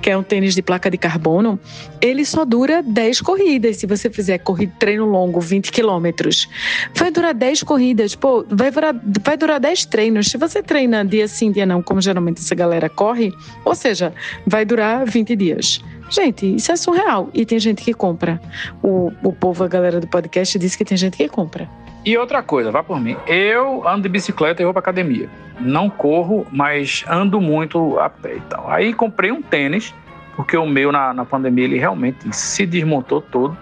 [0.00, 1.60] que é um tênis de placa de carbono,
[2.00, 3.76] ele só dura 10 corridas.
[3.76, 6.48] Se você fizer corrida, treino longo, 20 quilômetros,
[6.94, 8.14] vai durar 10 corridas.
[8.14, 10.28] Pô, vai durar, vai durar 10 treinos.
[10.28, 13.30] Se você treina dia sim, dia não, como geralmente essa galera corre,
[13.62, 14.14] ou seja,
[14.46, 15.84] vai durar 20 dias.
[16.08, 17.28] Gente, isso é surreal.
[17.34, 18.40] E tem gente que compra.
[18.82, 21.68] O, o povo, a galera do podcast, disse que tem gente que compra.
[22.04, 23.16] E outra coisa, vá por mim.
[23.26, 25.28] Eu ando de bicicleta e vou pra academia.
[25.58, 28.70] Não corro, mas ando muito a pé e tal.
[28.70, 29.94] Aí comprei um tênis,
[30.34, 33.56] porque o meu na, na pandemia ele realmente se desmontou todo.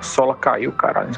[0.00, 1.10] Sola caiu, caralho.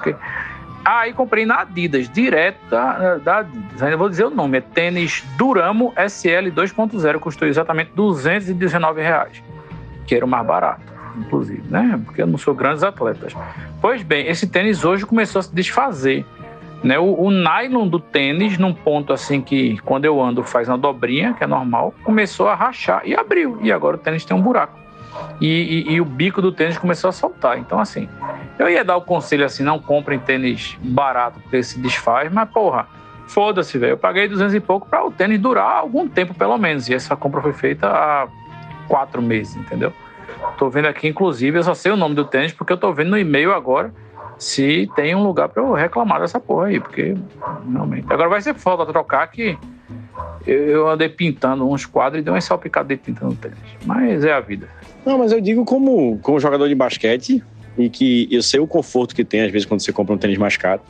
[0.85, 3.83] Aí comprei na Adidas, direto da, da Adidas.
[3.83, 9.43] Ainda vou dizer o nome, é tênis Duramo SL 2.0, custou exatamente 219 reais,
[10.07, 10.83] que era o mais barato,
[11.17, 11.99] inclusive, né?
[12.05, 13.35] Porque eu não sou grandes atletas.
[13.81, 16.27] Pois bem, esse tênis hoje começou a se desfazer.
[16.85, 20.77] Né, o, o, nylon do tênis, num ponto assim que quando eu ando faz uma
[20.77, 23.59] dobrinha, que é normal, começou a rachar e abriu.
[23.63, 24.79] E agora o tênis tem um buraco.
[25.41, 25.47] e,
[25.89, 27.59] e, e o bico do tênis começou a soltar.
[27.59, 28.07] Então, assim,
[28.59, 32.87] eu ia dar o conselho assim: não comprem tênis barato, porque se desfaz, mas porra,
[33.29, 33.93] foda-se, velho.
[33.93, 36.87] Eu paguei 200 e pouco para o tênis durar algum tempo, pelo menos.
[36.91, 38.29] E essa compra foi feita há
[38.89, 39.91] quatro meses, entendeu?
[40.59, 43.11] Tô vendo aqui, inclusive, eu só sei o nome do tênis porque eu tô vendo
[43.11, 43.91] no e-mail agora
[44.39, 47.17] se tem um lugar para eu reclamar dessa porra aí, porque
[47.71, 48.07] realmente.
[48.11, 49.59] Agora vai ser falta trocar que
[50.47, 53.59] eu andei pintando uns quadros e dei uma salpicada de tinta no tênis.
[53.85, 54.69] Mas é a vida.
[55.05, 57.43] Não, mas eu digo como, como jogador de basquete
[57.77, 60.39] e que eu sei o conforto que tem, às vezes, quando você compra um tênis
[60.39, 60.81] mais caro.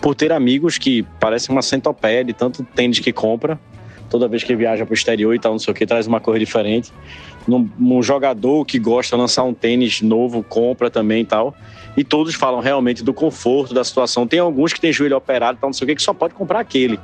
[0.00, 3.58] Por ter amigos que parecem uma centopeia de tanto tênis que compra,
[4.08, 6.20] toda vez que viaja para o exterior e tal, não sei o que, traz uma
[6.20, 6.92] cor diferente.
[7.48, 11.54] Um, um jogador que gosta de lançar um tênis novo, compra também e tal.
[11.96, 14.26] E todos falam realmente do conforto, da situação.
[14.26, 16.34] Tem alguns que têm joelho operado e tal, não sei o que, que só pode
[16.34, 17.00] comprar aquele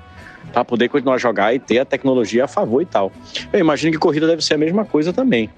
[0.52, 3.10] para poder continuar a jogar e ter a tecnologia a favor e tal.
[3.52, 5.50] Eu imagino que corrida deve ser a mesma coisa também.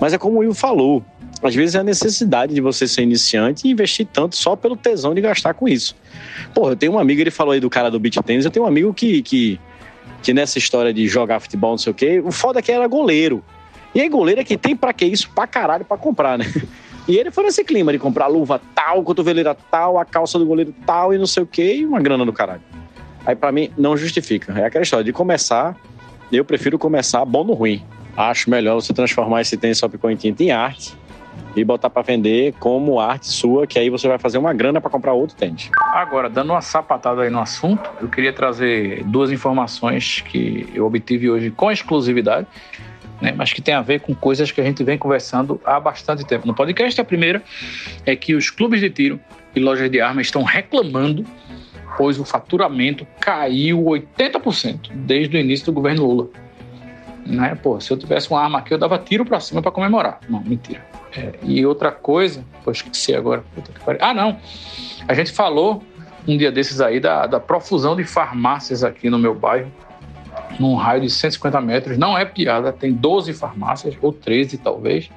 [0.00, 1.02] Mas é como o Will falou,
[1.42, 5.14] às vezes é a necessidade de você ser iniciante e investir tanto só pelo tesão
[5.14, 5.96] de gastar com isso.
[6.54, 8.64] Porra, eu tenho um amigo, ele falou aí do cara do beat tênis, eu tenho
[8.64, 9.60] um amigo que, que,
[10.22, 12.86] que nessa história de jogar futebol, não sei o quê, o foda é que era
[12.86, 13.44] goleiro.
[13.94, 16.46] E aí goleiro é que tem pra que isso pra caralho pra comprar, né?
[17.06, 20.74] E ele foi nesse clima de comprar luva tal, cotoveleira tal, a calça do goleiro
[20.86, 22.62] tal e não sei o quê, e uma grana do caralho.
[23.26, 24.58] Aí para mim não justifica.
[24.58, 25.76] É aquela história de começar,
[26.32, 27.84] eu prefiro começar bom no ruim.
[28.16, 30.94] Acho melhor você transformar esse tênis só picou em tinta em arte
[31.56, 34.90] e botar para vender como arte sua, que aí você vai fazer uma grana para
[34.90, 35.70] comprar outro tênis.
[35.80, 41.30] Agora, dando uma sapatada aí no assunto, eu queria trazer duas informações que eu obtive
[41.30, 42.46] hoje com exclusividade,
[43.20, 46.24] né, mas que tem a ver com coisas que a gente vem conversando há bastante
[46.24, 47.00] tempo no podcast.
[47.00, 47.42] A primeira
[48.04, 49.20] é que os clubes de tiro
[49.54, 51.24] e lojas de armas estão reclamando
[51.96, 56.28] pois o faturamento caiu 80% desde o início do governo Lula.
[57.26, 57.56] Né?
[57.62, 60.20] Pô, se eu tivesse uma arma aqui, eu dava tiro para cima para comemorar.
[60.28, 60.84] Não, mentira.
[61.16, 63.44] É, e outra coisa, pô, esqueci agora.
[64.00, 64.38] Ah, não.
[65.08, 65.82] A gente falou
[66.26, 69.70] um dia desses aí da, da profusão de farmácias aqui no meu bairro,
[70.58, 71.98] num raio de 150 metros.
[71.98, 75.10] Não é piada, tem 12 farmácias, ou 13 talvez.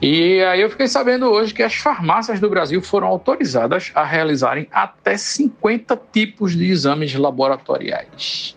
[0.00, 4.66] E aí eu fiquei sabendo hoje que as farmácias do Brasil foram autorizadas a realizarem
[4.72, 8.56] até 50 tipos de exames laboratoriais.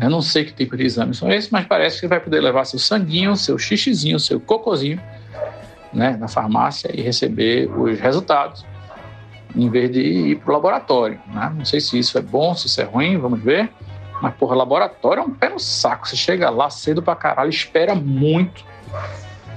[0.00, 2.64] Eu não sei que tipo de exames são esses, mas parece que vai poder levar
[2.64, 5.00] seu sanguinho, seu xixizinho, seu cocozinho
[5.92, 8.66] né, na farmácia e receber os resultados,
[9.54, 11.20] em vez de ir para o laboratório.
[11.32, 11.52] Né?
[11.56, 13.70] Não sei se isso é bom, se isso é ruim, vamos ver.
[14.24, 16.08] Mas, porra, laboratório é um pé no saco.
[16.08, 18.64] Você chega lá cedo pra caralho, espera muito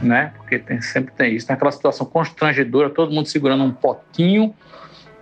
[0.02, 0.34] né?
[0.38, 1.48] Porque tem, sempre tem isso.
[1.48, 4.54] Tem aquela situação constrangedora, todo mundo segurando um potinho,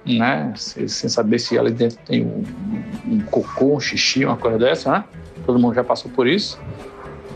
[0.06, 0.52] né?
[0.56, 2.43] Sem, sem saber se ali dentro tem um,
[3.08, 5.04] um, cocô, um xixi, uma coisa dessa, né?
[5.46, 6.60] Todo mundo já passou por isso.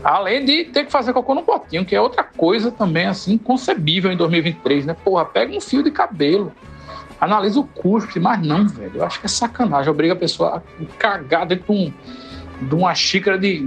[0.02, 4.10] Além de ter que fazer cocô no potinho, que é outra coisa também, assim, concebível
[4.10, 4.96] em 2023, né?
[5.04, 6.52] Porra, pega um fio de cabelo,
[7.20, 8.92] analisa o custo, mas não, velho.
[8.94, 9.90] Eu acho que é sacanagem.
[9.90, 11.92] Obriga a pessoa a cagar dentro de um
[12.60, 13.66] de uma xícara de,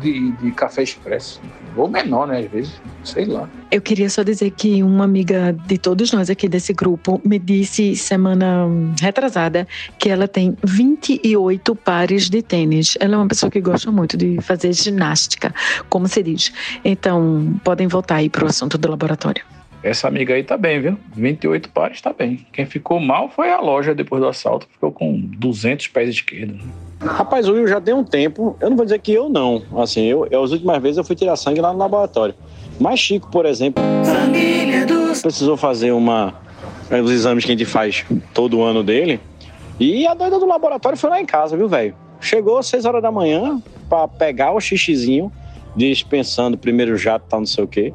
[0.00, 1.40] de, de, café expresso.
[1.76, 2.40] Ou menor, né?
[2.40, 3.48] Às vezes, sei lá.
[3.70, 7.96] Eu queria só dizer que uma amiga de todos nós aqui desse grupo me disse
[7.96, 8.66] semana
[9.00, 9.66] retrasada
[9.98, 12.96] que ela tem 28 pares de tênis.
[13.00, 15.52] Ela é uma pessoa que gosta muito de fazer ginástica,
[15.88, 16.52] como se diz.
[16.84, 19.53] Então, podem voltar aí para o assunto do laboratório.
[19.84, 20.96] Essa amiga aí tá bem, viu?
[21.14, 22.46] 28 pares tá bem.
[22.54, 24.66] Quem ficou mal foi a loja depois do assalto.
[24.72, 26.58] Ficou com 200 pés esquerdos.
[27.02, 28.56] Rapaz, o Will já tem um tempo.
[28.62, 29.62] Eu não vou dizer que eu não.
[29.76, 32.34] Assim, eu, eu as últimas vezes eu fui tirar sangue lá no laboratório.
[32.80, 33.84] Mas Chico, por exemplo,
[35.20, 36.32] precisou fazer uma
[36.90, 39.20] os exames que a gente faz todo ano dele.
[39.78, 41.94] E a doida do laboratório foi lá em casa, viu, velho?
[42.22, 45.30] Chegou às 6 horas da manhã para pegar o xixizinho,
[45.76, 47.92] dispensando o primeiro jato, tal, não sei o quê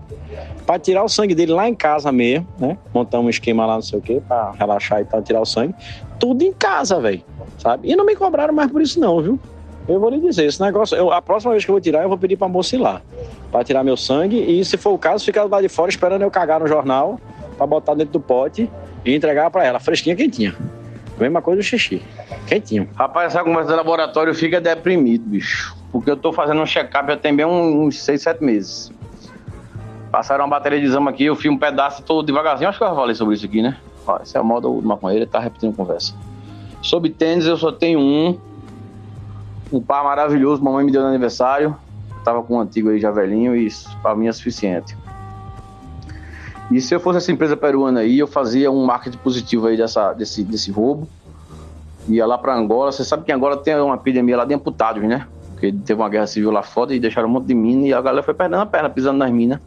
[0.69, 2.77] para tirar o sangue dele lá em casa mesmo, né?
[2.93, 5.73] Montar um esquema lá, não sei o quê, para relaxar e tal, tirar o sangue.
[6.19, 7.23] Tudo em casa, velho,
[7.57, 7.91] sabe?
[7.91, 9.39] E não me cobraram mais por isso, não, viu?
[9.87, 12.07] Eu vou lhe dizer, esse negócio, eu, a próxima vez que eu vou tirar, eu
[12.07, 13.01] vou pedir pra moça ir lá,
[13.51, 16.29] pra tirar meu sangue, e se for o caso, ficar lá de fora esperando eu
[16.29, 17.19] cagar no jornal,
[17.57, 18.69] pra botar dentro do pote
[19.03, 20.55] e entregar pra ela, fresquinha, quentinha.
[21.19, 22.01] Mesma coisa do xixi,
[22.47, 22.87] quentinho.
[22.95, 25.75] Rapaz, essa conversa de laboratório fica deprimido, bicho.
[25.91, 28.91] Porque eu tô fazendo um check-up já tem bem uns 6, 7 meses.
[30.11, 32.69] Passaram uma bateria de exame aqui, eu fui um pedaço todo devagarzinho.
[32.69, 33.77] Acho que eu já falei sobre isso aqui, né?
[34.07, 36.13] Ó, esse é o modo do maconheiro, tá repetindo conversa.
[36.81, 38.39] Sobre tênis, eu só tenho um.
[39.71, 41.75] Um par maravilhoso, mamãe me deu no aniversário.
[42.09, 44.97] Eu tava com um antigo aí já velhinho e isso pra mim é suficiente.
[46.71, 50.13] E se eu fosse essa empresa peruana aí, eu fazia um marketing positivo aí dessa,
[50.13, 51.07] desse, desse roubo.
[52.07, 52.91] Ia lá pra Angola.
[52.91, 55.25] Você sabe que Angola tem uma epidemia lá de amputados, né?
[55.51, 58.01] Porque teve uma guerra civil lá fora e deixaram um monte de mina e a
[58.01, 59.59] galera foi perdendo a perna, pisando nas minas.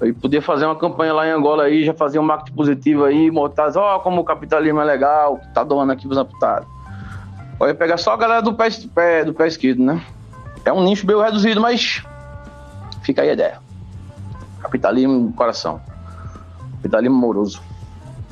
[0.00, 3.30] Aí podia fazer uma campanha lá em Angola aí, já fazer um marketing positivo aí,
[3.30, 6.68] mostrar, ó, como o capitalismo é legal, tá doando aqui pros amputados.
[7.58, 10.04] Pode pegar só a galera do pé, pé- do pé esquerdo, né?
[10.64, 12.02] É um nicho bem reduzido, mas
[13.02, 13.58] fica aí a ideia.
[14.60, 15.80] Capitalismo do coração.
[16.84, 17.62] Capitalismo amoroso.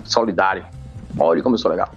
[0.04, 0.64] Solidário.
[1.18, 1.90] Olha como eu sou legal.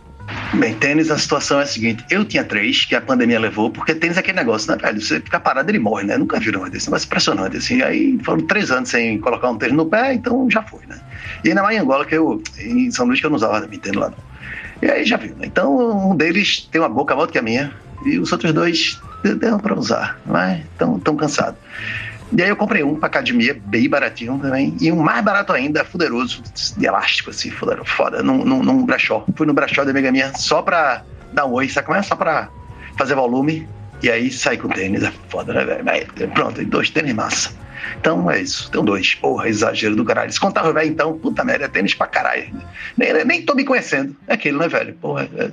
[0.54, 3.94] Bem, tênis, a situação é a seguinte: eu tinha três que a pandemia levou, porque
[3.94, 5.02] tênis é aquele negócio, né, velho?
[5.02, 6.18] Você fica parado, ele morre, né?
[6.18, 7.82] Nunca viram desse negócio impressionante, assim.
[7.82, 10.98] Aí foram três anos sem colocar um tênis no pé, então já foi, né?
[11.44, 13.80] E ainda mais em Angola, que eu, em São Luís, que eu não usava meu
[13.80, 14.18] tênis lá, não.
[14.82, 15.46] E aí já viu, né?
[15.48, 17.74] Então um deles tem uma boca maior do que a minha,
[18.06, 18.98] e os outros dois
[19.38, 21.60] deram pra usar, mas estão tão cansados.
[22.36, 24.76] E aí eu comprei um pra academia, bem baratinho também.
[24.82, 26.44] E um mais barato ainda, fuderoso,
[26.78, 29.26] de elástico, assim, foda, num, num, num brachó.
[29.36, 32.02] Fui no brachó da amiga minha só pra dar um oi, sabe como é?
[32.02, 32.50] Só pra
[32.98, 33.68] fazer volume.
[34.04, 36.32] E aí sair com tênis, é foda, né, velho?
[36.34, 37.52] Pronto, e dois tênis massa.
[38.00, 39.16] Então é isso, tem dois.
[39.16, 40.32] Porra, exagero do caralho.
[40.32, 42.48] Se contar velho, então, puta merda, é tênis pra caralho.
[42.98, 44.16] Nem, nem tô me conhecendo.
[44.28, 44.94] É aquele, né, velho?
[44.96, 45.50] Porra, é...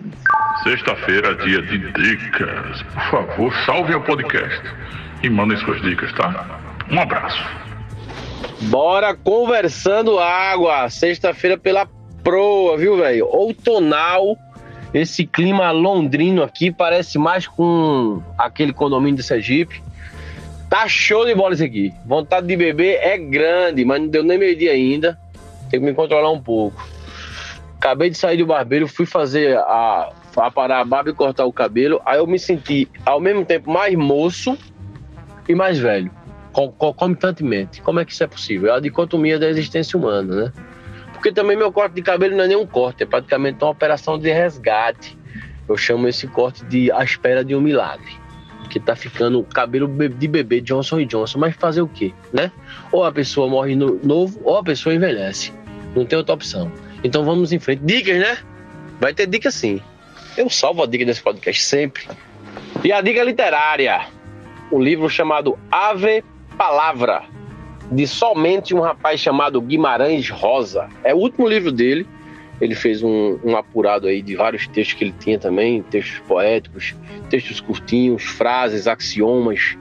[0.64, 2.83] Sexta-feira, dia de dicas.
[2.83, 4.61] Por favor, salve o podcast
[5.22, 6.62] e mandem suas dicas, tá?
[6.93, 7.43] Um abraço.
[8.62, 10.90] Bora conversando água.
[10.90, 11.88] Sexta-feira pela
[12.22, 13.26] proa, viu, velho?
[13.26, 14.36] Outonal.
[14.93, 19.82] Esse clima londrino aqui parece mais com aquele condomínio de Sergipe.
[20.68, 21.95] Tá show de bola isso aqui.
[22.05, 25.18] Vontade de beber é grande, mas não deu nem meio-dia ainda.
[25.70, 26.86] Tem que me controlar um pouco.
[27.78, 31.53] Acabei de sair do barbeiro, fui fazer a, a parar a barba e cortar o
[31.53, 32.01] cabelo.
[32.05, 34.57] Aí eu me senti ao mesmo tempo mais moço
[35.49, 36.11] e mais velho,
[36.53, 37.81] concomitantemente.
[37.83, 38.73] Como é que isso é possível?
[38.73, 40.53] É a dicotomia da existência humana, né?
[41.13, 44.31] Porque também meu corte de cabelo não é nenhum corte, é praticamente uma operação de
[44.31, 45.17] resgate.
[45.69, 48.21] Eu chamo esse corte de a espera de um milagre.
[48.69, 51.39] Que tá ficando o cabelo be- de bebê Johnson Johnson.
[51.39, 52.51] Mas fazer o quê, né?
[52.91, 55.53] Ou a pessoa morre no- novo, ou a pessoa envelhece.
[55.95, 56.73] Não tem outra opção.
[57.05, 57.83] Então vamos em frente.
[57.85, 58.39] Dicas, né?
[59.01, 59.81] Vai ter dica sim.
[60.37, 62.09] Eu salvo a dica desse podcast sempre.
[62.83, 64.07] E a dica literária
[64.73, 66.25] um livro chamado Ave
[66.57, 67.23] Palavra,
[67.91, 70.89] de somente um rapaz chamado Guimarães Rosa.
[71.05, 72.07] É o último livro dele.
[72.61, 76.95] Ele fez um, um apurado aí de vários textos que ele tinha também, textos poéticos,
[77.29, 79.77] textos curtinhos, frases, axiomas,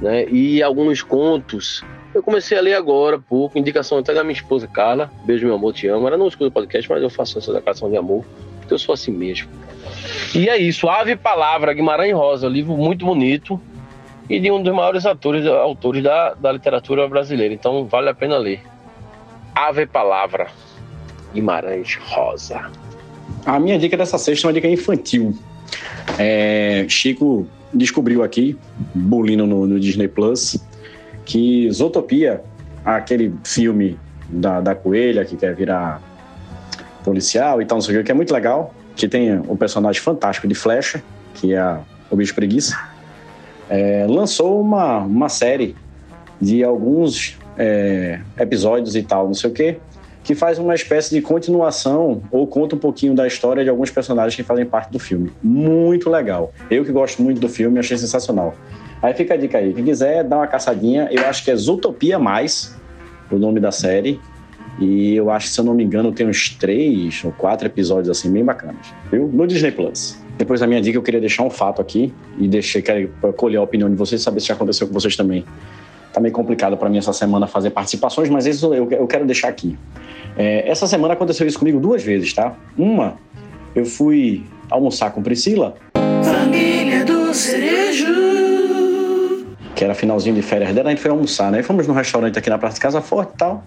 [0.00, 0.26] né?
[0.28, 1.84] E alguns contos.
[2.12, 5.08] Eu comecei a ler agora, pouco, indicação até da minha esposa Carla.
[5.24, 6.08] Beijo, meu amor, te amo.
[6.08, 8.24] Ela não escuta o podcast, mas eu faço essa declaração de amor,
[8.58, 9.48] porque eu sou assim mesmo.
[10.34, 13.60] E é isso, Ave Palavra, Guimarães Rosa, livro muito bonito
[14.30, 17.52] e de um dos maiores atores, autores da, da literatura brasileira.
[17.52, 18.62] Então vale a pena ler.
[19.52, 20.46] Ave Palavra,
[21.34, 22.70] Guimarães Rosa.
[23.44, 25.36] A minha dica dessa sexta é uma dica infantil.
[26.16, 28.56] É, Chico descobriu aqui,
[28.94, 30.56] bulino no, no Disney Plus,
[31.24, 32.42] que Zootopia,
[32.84, 36.00] aquele filme da, da coelha que quer virar
[37.02, 40.00] policial e tal, não sei o que, que é muito legal, que tem um personagem
[40.00, 41.02] fantástico de Flecha,
[41.34, 41.78] que é
[42.10, 42.76] o bicho preguiça,
[43.70, 45.76] é, lançou uma, uma série
[46.40, 49.76] de alguns é, episódios e tal, não sei o que,
[50.24, 54.34] que faz uma espécie de continuação ou conta um pouquinho da história de alguns personagens
[54.34, 55.32] que fazem parte do filme.
[55.42, 56.52] Muito legal.
[56.70, 58.54] Eu que gosto muito do filme, achei sensacional.
[59.02, 59.72] Aí fica a dica aí.
[59.72, 62.76] Quem quiser dar uma caçadinha, eu acho que é Zootopia Mais,
[63.30, 64.20] o nome da série.
[64.78, 68.30] E eu acho se eu não me engano, tem uns três ou quatro episódios assim,
[68.30, 68.86] bem bacanas.
[69.10, 69.26] Viu?
[69.26, 70.19] No Disney Plus.
[70.40, 73.62] Depois da minha dica, eu queria deixar um fato aqui e deixei quero colher a
[73.62, 75.44] opinião de vocês, saber se já aconteceu com vocês também.
[76.14, 79.48] Tá meio complicado para mim essa semana fazer participações, mas isso eu, eu quero deixar
[79.48, 79.76] aqui.
[80.38, 82.56] É, essa semana aconteceu isso comigo duas vezes, tá?
[82.78, 83.18] Uma,
[83.74, 85.74] eu fui almoçar com Priscila,
[86.24, 88.06] Família do Cerejo.
[89.76, 91.62] que era finalzinho de férias dela, a gente foi almoçar, né?
[91.62, 93.62] Fomos num restaurante aqui na Praça de Casa Forte e tal.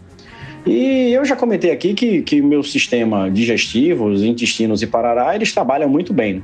[0.66, 5.36] E eu já comentei aqui que, que o meu sistema digestivo, os intestinos e parará,
[5.36, 6.44] eles trabalham muito bem.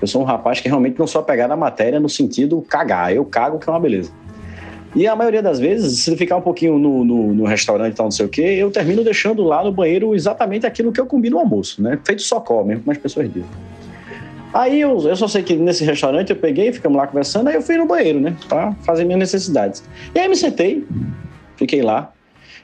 [0.00, 3.12] Eu sou um rapaz que realmente não sou apegado à matéria no sentido cagar.
[3.12, 4.10] Eu cago, que é uma beleza.
[4.94, 8.06] E a maioria das vezes, se ficar um pouquinho no, no, no restaurante e tal,
[8.06, 11.28] não sei o quê, eu termino deixando lá no banheiro exatamente aquilo que eu comi
[11.28, 11.98] no almoço, né?
[12.02, 13.48] Feito socó mesmo, como as pessoas dizem.
[14.54, 17.62] Aí eu, eu só sei que nesse restaurante eu peguei, ficamos lá conversando, aí eu
[17.62, 18.34] fui no banheiro, né?
[18.48, 19.84] Pra fazer minhas necessidades.
[20.14, 20.86] E aí me sentei,
[21.56, 22.10] fiquei lá.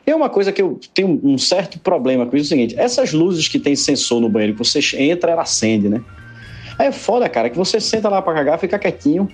[0.06, 2.74] E é uma coisa que eu tenho um certo problema com isso, é o seguinte:
[2.78, 6.00] essas luzes que tem sensor no banheiro, que você entra, ela acende, né?
[6.78, 9.28] Aí é foda, cara, que você senta lá pra cagar, fica quietinho.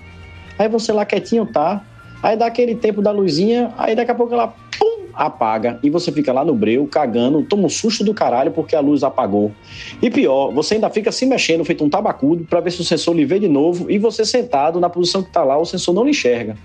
[0.57, 1.83] Aí você lá quietinho tá.
[2.21, 5.79] Aí dá aquele tempo da luzinha, aí daqui a pouco ela pum, apaga.
[5.81, 9.03] E você fica lá no breu, cagando, toma um susto do caralho porque a luz
[9.03, 9.53] apagou.
[10.01, 13.15] E pior, você ainda fica se mexendo, feito um tabacudo, pra ver se o sensor
[13.15, 13.89] lhe vê de novo.
[13.89, 16.57] E você sentado na posição que tá lá, o sensor não lhe enxerga.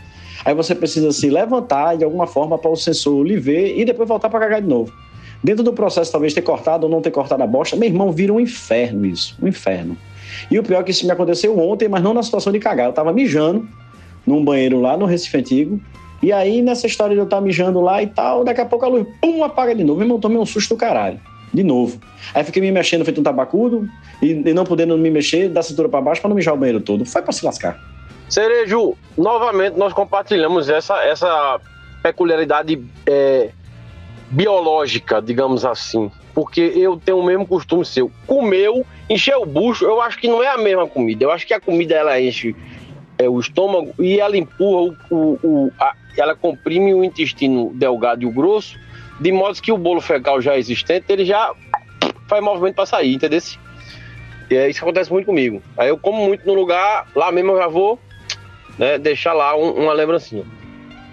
[0.45, 4.09] Aí você precisa se levantar de alguma forma para o sensor lhe ver e depois
[4.09, 4.93] voltar para cagar de novo.
[5.43, 8.33] Dentro do processo, talvez ter cortado ou não ter cortado a bosta, meu irmão, vira
[8.33, 9.97] um inferno isso, um inferno.
[10.51, 12.87] E o pior é que isso me aconteceu ontem, mas não na situação de cagar.
[12.87, 13.69] Eu tava mijando
[14.27, 15.81] num banheiro lá no Recife Antigo,
[16.23, 18.89] e aí nessa história de eu estar mijando lá e tal, daqui a pouco a
[18.89, 19.99] luz, pum, apaga de novo.
[19.99, 21.21] Meu irmão, tomei um susto do caralho.
[21.53, 22.01] De novo.
[22.35, 23.87] Aí fiquei me mexendo feito um tabacudo
[24.21, 26.81] e, e não podendo me mexer da cintura para baixo para não mijar o banheiro
[26.81, 27.05] todo.
[27.05, 27.79] Foi para se lascar.
[28.29, 31.61] Cerejo, novamente nós compartilhamos essa, essa
[32.03, 33.51] peculiaridade é,
[34.31, 36.11] biológica, digamos assim.
[36.35, 38.11] Porque eu tenho o mesmo costume seu.
[38.27, 41.25] Comeu, encher o bucho, eu acho que não é a mesma comida.
[41.25, 42.55] Eu acho que a comida ela enche
[43.19, 48.23] é, o estômago e ela empurra o, o, o a, ela comprime o intestino delgado
[48.23, 48.79] e o grosso,
[49.21, 51.53] de modo que o bolo fecal já existente, ele já
[52.29, 53.41] faz movimento para sair, entendeu?
[54.51, 55.63] E é, isso acontece muito comigo.
[55.77, 57.99] Aí eu como muito no lugar, lá mesmo eu já vou
[58.79, 60.45] né, deixar lá um, uma lembrancinha.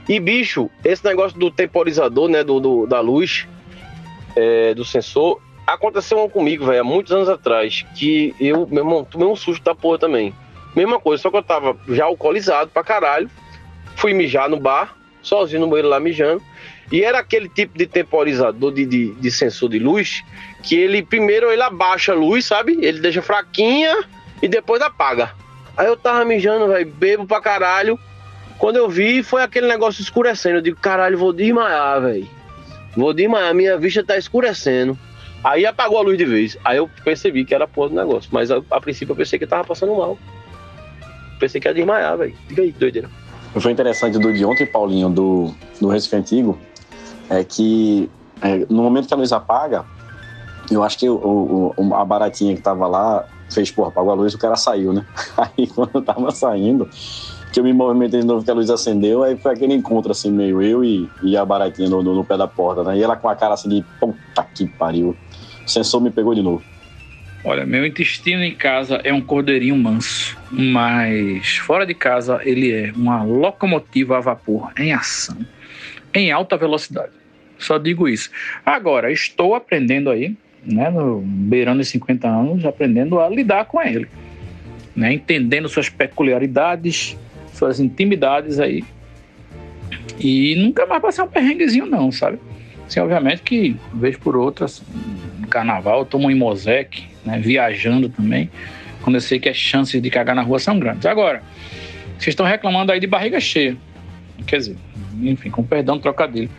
[0.08, 3.48] E bicho, esse negócio do temporizador, né, do, do da luz,
[4.36, 5.42] é, do sensor,
[5.74, 9.76] aconteceu comigo, velho, há muitos anos atrás, que eu, meu irmão, tomei um susto da
[9.76, 10.34] porra também.
[10.76, 13.30] Mesma coisa, só que eu tava já alcoolizado pra caralho,
[13.96, 16.42] fui mijar no bar, sozinho no banheiro lá mijando,
[16.92, 20.24] e era aquele tipo de temporizador de, de, de sensor de luz,
[20.64, 22.78] que ele primeiro ele abaixa a luz, sabe?
[22.82, 24.04] Ele deixa fraquinha
[24.42, 25.32] e depois apaga.
[25.78, 27.98] Aí eu tava mijando, velho, bebo pra caralho.
[28.58, 30.58] Quando eu vi, foi aquele negócio escurecendo.
[30.58, 32.28] Eu digo, caralho, vou desmaiar, velho.
[32.96, 35.00] Vou desmaiar, minha vista tá escurecendo.
[35.44, 36.58] Aí apagou a luz de vez.
[36.64, 38.30] Aí eu percebi que era porra do negócio.
[38.32, 40.18] Mas a, a princípio eu pensei que tava passando mal.
[41.40, 42.36] Pensei que ia desmaiar, velho.
[42.48, 43.10] Diga aí, doideira.
[43.60, 46.58] Foi interessante do de ontem, Paulinho, do, do Recife Antigo,
[47.30, 48.10] é que
[48.42, 49.84] é, no momento que a luz apaga,
[50.70, 54.34] eu acho que o, o, a baratinha que tava lá fez, porra, apagou a luz,
[54.34, 55.06] o cara saiu, né?
[55.38, 56.90] Aí quando eu tava saindo,
[57.52, 60.32] que eu me movimentei de novo, que a luz acendeu, aí foi aquele encontro assim,
[60.32, 62.98] meio eu e, e a baratinha no, no, no, pé da porta, né?
[62.98, 65.16] E ela com a cara assim de puta que pariu.
[65.72, 66.64] Sensor me pegou de novo.
[67.44, 72.92] Olha, meu intestino em casa é um cordeirinho manso, mas fora de casa ele é
[72.96, 75.38] uma locomotiva a vapor em ação,
[76.14, 77.14] em alta velocidade.
[77.58, 78.30] Só digo isso.
[78.64, 84.08] Agora, estou aprendendo aí, né, no, beirando os 50 anos, aprendendo a lidar com ele,
[84.96, 87.18] né, entendendo suas peculiaridades,
[87.54, 88.84] suas intimidades aí.
[90.20, 92.38] E nunca mais passei um perrenguezinho, não, sabe?
[92.86, 94.84] Assim, obviamente que, vez por outra, assim,
[95.52, 98.50] carnaval, tomo um Imosec, né, viajando também,
[99.02, 101.06] quando eu sei que as chances de cagar na rua são grandes.
[101.06, 101.44] Agora,
[102.18, 103.78] vocês estão reclamando aí de barriga cheia.
[104.48, 104.78] Quer dizer,
[105.22, 106.50] enfim, com perdão do trocadilho.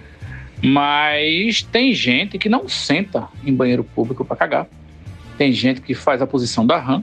[0.62, 4.66] Mas tem gente que não senta em banheiro público para cagar.
[5.36, 7.03] Tem gente que faz a posição da rã.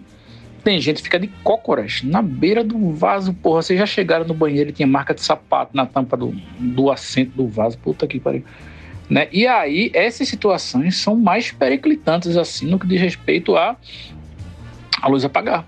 [0.63, 3.33] Tem gente que fica de cócoras na beira do vaso.
[3.33, 6.89] Porra, vocês já chegaram no banheiro e tinha marca de sapato na tampa do, do
[6.91, 7.77] assento do vaso.
[7.77, 8.43] Puta que pariu.
[9.09, 9.27] Né?
[9.31, 13.75] E aí, essas situações são mais periclitantes, assim, no que diz respeito a,
[15.01, 15.65] a luz apagar.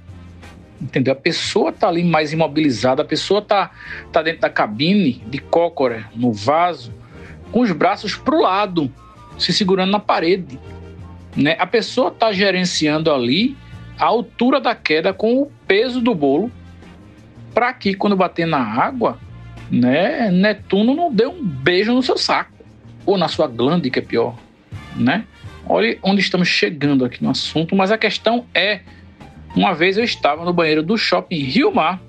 [0.80, 1.14] Entendeu?
[1.14, 3.72] A pessoa tá ali mais imobilizada, a pessoa tá,
[4.12, 6.94] tá dentro da cabine de cócora, no vaso,
[7.52, 8.94] com os braços pro lado,
[9.40, 10.60] se segurando na parede.
[11.36, 11.56] Né?
[11.58, 13.58] A pessoa tá gerenciando ali
[13.98, 16.52] a altura da queda com o peso do bolo,
[17.54, 19.20] para que quando bater na água,
[19.70, 22.61] né, Netuno não dê um beijo no seu saco
[23.06, 24.38] ou na sua glande, que é pior,
[24.96, 25.26] né?
[25.68, 28.82] Olha onde estamos chegando aqui no assunto, mas a questão é,
[29.56, 32.02] uma vez eu estava no banheiro do shopping Rio Mar,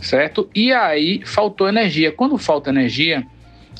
[0.00, 0.48] certo?
[0.54, 2.12] E aí faltou energia.
[2.12, 3.26] Quando falta energia,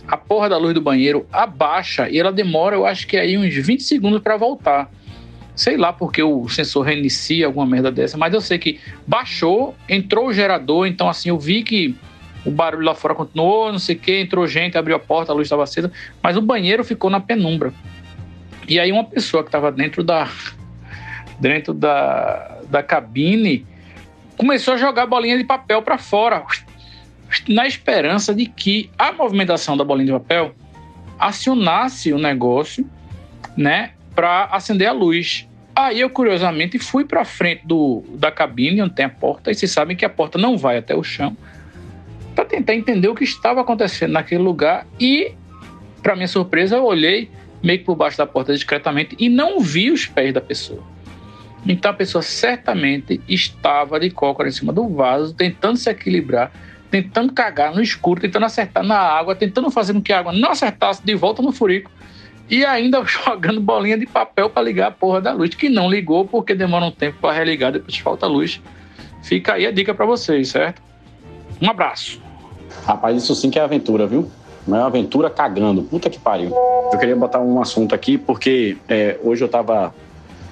[0.07, 3.55] a porra da luz do banheiro abaixa e ela demora, eu acho que aí uns
[3.55, 4.91] 20 segundos para voltar.
[5.55, 10.29] Sei lá porque o sensor reinicia alguma merda dessa, mas eu sei que baixou, entrou
[10.29, 11.95] o gerador, então assim eu vi que
[12.45, 15.35] o barulho lá fora continuou, não sei o que, entrou gente, abriu a porta, a
[15.35, 17.73] luz estava acesa, mas o banheiro ficou na penumbra.
[18.69, 20.29] E aí uma pessoa que estava dentro da
[21.39, 23.67] dentro da, da cabine
[24.37, 26.45] começou a jogar bolinha de papel para fora,
[27.49, 30.55] na esperança de que a movimentação da bolinha de papel
[31.19, 32.89] acionasse o negócio,
[33.57, 35.47] né, para acender a luz.
[35.75, 39.71] Aí eu curiosamente fui para frente do, da cabine onde tem a porta e vocês
[39.71, 41.37] sabem que a porta não vai até o chão
[42.35, 45.33] para tentar entender o que estava acontecendo naquele lugar e,
[46.03, 47.31] para minha surpresa, eu olhei
[47.63, 50.83] meio que por baixo da porta discretamente e não vi os pés da pessoa.
[51.67, 56.51] Então a pessoa certamente estava de cócora em cima do vaso, tentando se equilibrar,
[56.91, 60.51] tentando cagar no escuro, tentando acertar na água, tentando fazer com que a água não
[60.51, 61.91] acertasse de volta no furico
[62.49, 66.25] e ainda jogando bolinha de papel para ligar a porra da luz, que não ligou
[66.25, 68.61] porque demora um tempo para religar, depois falta luz.
[69.23, 70.83] Fica aí a dica para vocês, certo?
[71.61, 72.21] Um abraço.
[72.85, 74.31] Rapaz, isso sim que é aventura, viu?
[74.67, 75.83] Não é uma aventura cagando.
[75.83, 76.51] Puta que pariu.
[76.93, 79.95] Eu queria botar um assunto aqui, porque é, hoje eu tava.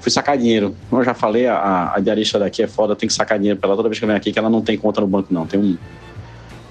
[0.01, 0.75] Fui sacar dinheiro.
[0.89, 3.69] Como eu já falei, a, a diarista daqui é foda, tem que sacar dinheiro pra
[3.69, 5.47] ela toda vez que eu venho aqui, que ela não tem conta no banco, não.
[5.47, 5.77] Tem um,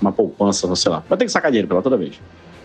[0.01, 1.03] uma poupança, sei lá.
[1.09, 2.19] Mas tem que sacar dinheiro pra ela toda vez.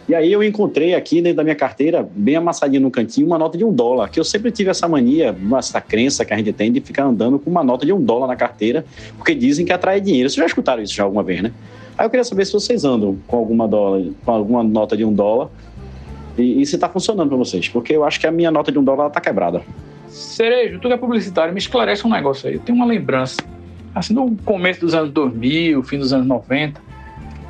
[0.09, 3.57] E aí eu encontrei aqui dentro da minha carteira, bem amassadinha no cantinho, uma nota
[3.57, 6.73] de um dólar, que eu sempre tive essa mania, essa crença que a gente tem
[6.73, 8.85] de ficar andando com uma nota de um dólar na carteira,
[9.17, 10.29] porque dizem que atrai dinheiro.
[10.29, 11.53] Vocês já escutaram isso já alguma vez, né?
[11.97, 15.13] Aí eu queria saber se vocês andam com alguma, dólar, com alguma nota de um
[15.13, 15.49] dólar
[16.37, 18.79] e, e se está funcionando para vocês, porque eu acho que a minha nota de
[18.79, 19.63] um dólar está quebrada.
[20.09, 22.57] Cerejo, tu que é publicitário, me esclarece um negócio aí.
[22.57, 23.37] Eu tenho uma lembrança,
[23.95, 26.81] assim, no começo dos anos 2000, fim dos anos 90,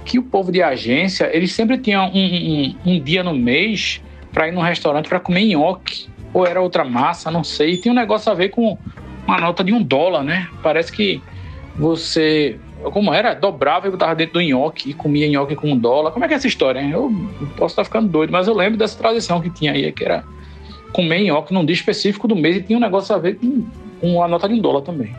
[0.05, 4.00] que o povo de agência, eles sempre tinham um, um, um dia no mês
[4.32, 7.72] para ir num restaurante para comer nhoque, ou era outra massa, não sei.
[7.72, 8.78] E tinha um negócio a ver com
[9.26, 10.48] uma nota de um dólar, né?
[10.62, 11.22] Parece que
[11.76, 12.59] você
[12.90, 13.34] como era?
[13.34, 16.11] Dobrava e botava dentro do nhoque e comia nhoque com um dólar.
[16.11, 16.90] Como é que é essa história, hein?
[16.90, 17.12] Eu
[17.57, 20.24] posso estar ficando doido, mas eu lembro dessa tradição que tinha aí, que era
[20.92, 23.64] comer nhoque num dia específico do mês e tinha um negócio a ver com,
[24.00, 25.14] com a nota de um dólar também.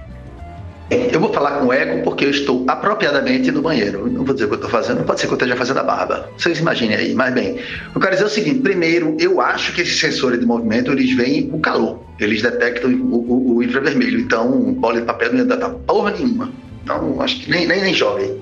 [1.12, 4.08] Eu vou falar com eco porque eu estou apropriadamente no banheiro.
[4.10, 5.84] Não vou dizer o que eu estou fazendo, pode ser que eu esteja fazendo a
[5.84, 6.30] barba.
[6.38, 7.14] Vocês imaginem aí.
[7.14, 7.60] Mas bem,
[7.94, 11.50] eu quero dizer o seguinte: primeiro, eu acho que esses sensores de movimento eles veem
[11.52, 14.20] o calor, eles detectam o, o, o infravermelho.
[14.20, 16.52] Então, bola de papel não ia dar porra nenhuma.
[16.84, 17.94] Então, acho que nem, nem, nem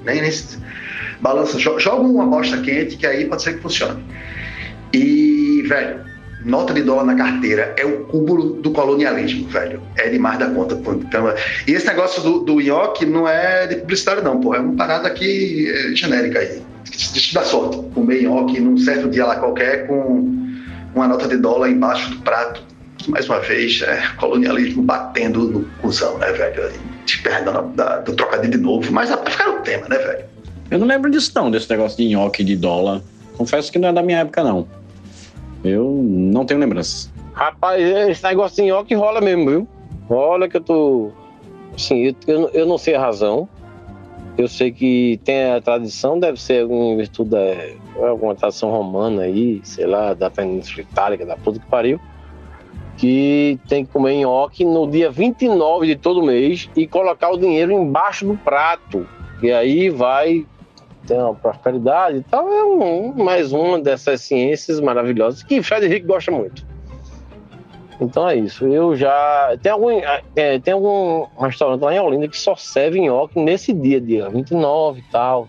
[0.05, 0.31] nem, nem
[1.21, 1.59] balança.
[1.59, 4.03] Joga uma bosta quente que aí pode ser que funcione.
[4.93, 6.10] E, velho,
[6.45, 9.81] nota de dólar na carteira é o cúmulo do colonialismo, velho.
[9.97, 10.75] É demais da conta.
[10.75, 11.33] Então,
[11.67, 14.55] e esse negócio do, do IOC não é de publicidade, não, pô.
[14.55, 16.61] É uma parada aqui é, genérica aí.
[17.13, 17.77] Deixa dar sorte.
[17.93, 20.41] Comer IOC num certo dia lá qualquer com
[20.95, 22.63] uma nota de dólar embaixo do prato.
[23.07, 26.71] Mais uma vez, é colonialismo batendo no cuzão, né, velho?
[27.23, 30.25] Perdão da, do trocadilho de novo, mas vai ficar o tema, né, velho?
[30.69, 33.01] Eu não lembro disso não, desse negócio de nhoque de dólar.
[33.35, 34.67] Confesso que não é da minha época, não.
[35.63, 37.11] Eu não tenho lembranças.
[37.33, 39.67] Rapaz, esse negócio de nhoque rola mesmo, viu?
[40.07, 41.11] Rola que eu tô.
[41.75, 43.47] Assim, eu, eu, não sei a razão.
[44.37, 49.59] Eu sei que tem a tradição, deve ser alguma virtude, é, alguma tradição romana aí,
[49.63, 51.99] sei lá, da Península Itálica, da puta que pariu
[53.01, 57.71] que tem que comer nhoque no dia 29 de todo mês e colocar o dinheiro
[57.71, 59.07] embaixo do prato.
[59.41, 60.45] E aí vai
[61.05, 62.51] ter uma prosperidade e tal.
[62.51, 66.65] É um, mais uma dessas ciências maravilhosas que Fred Henrique gosta muito.
[67.99, 68.65] Então é isso.
[68.65, 69.55] Eu já.
[69.61, 69.89] Tem algum,
[70.35, 74.99] é, tem algum restaurante lá em Olinda que só serve nhoque nesse dia, dia 29
[74.99, 75.47] e tal.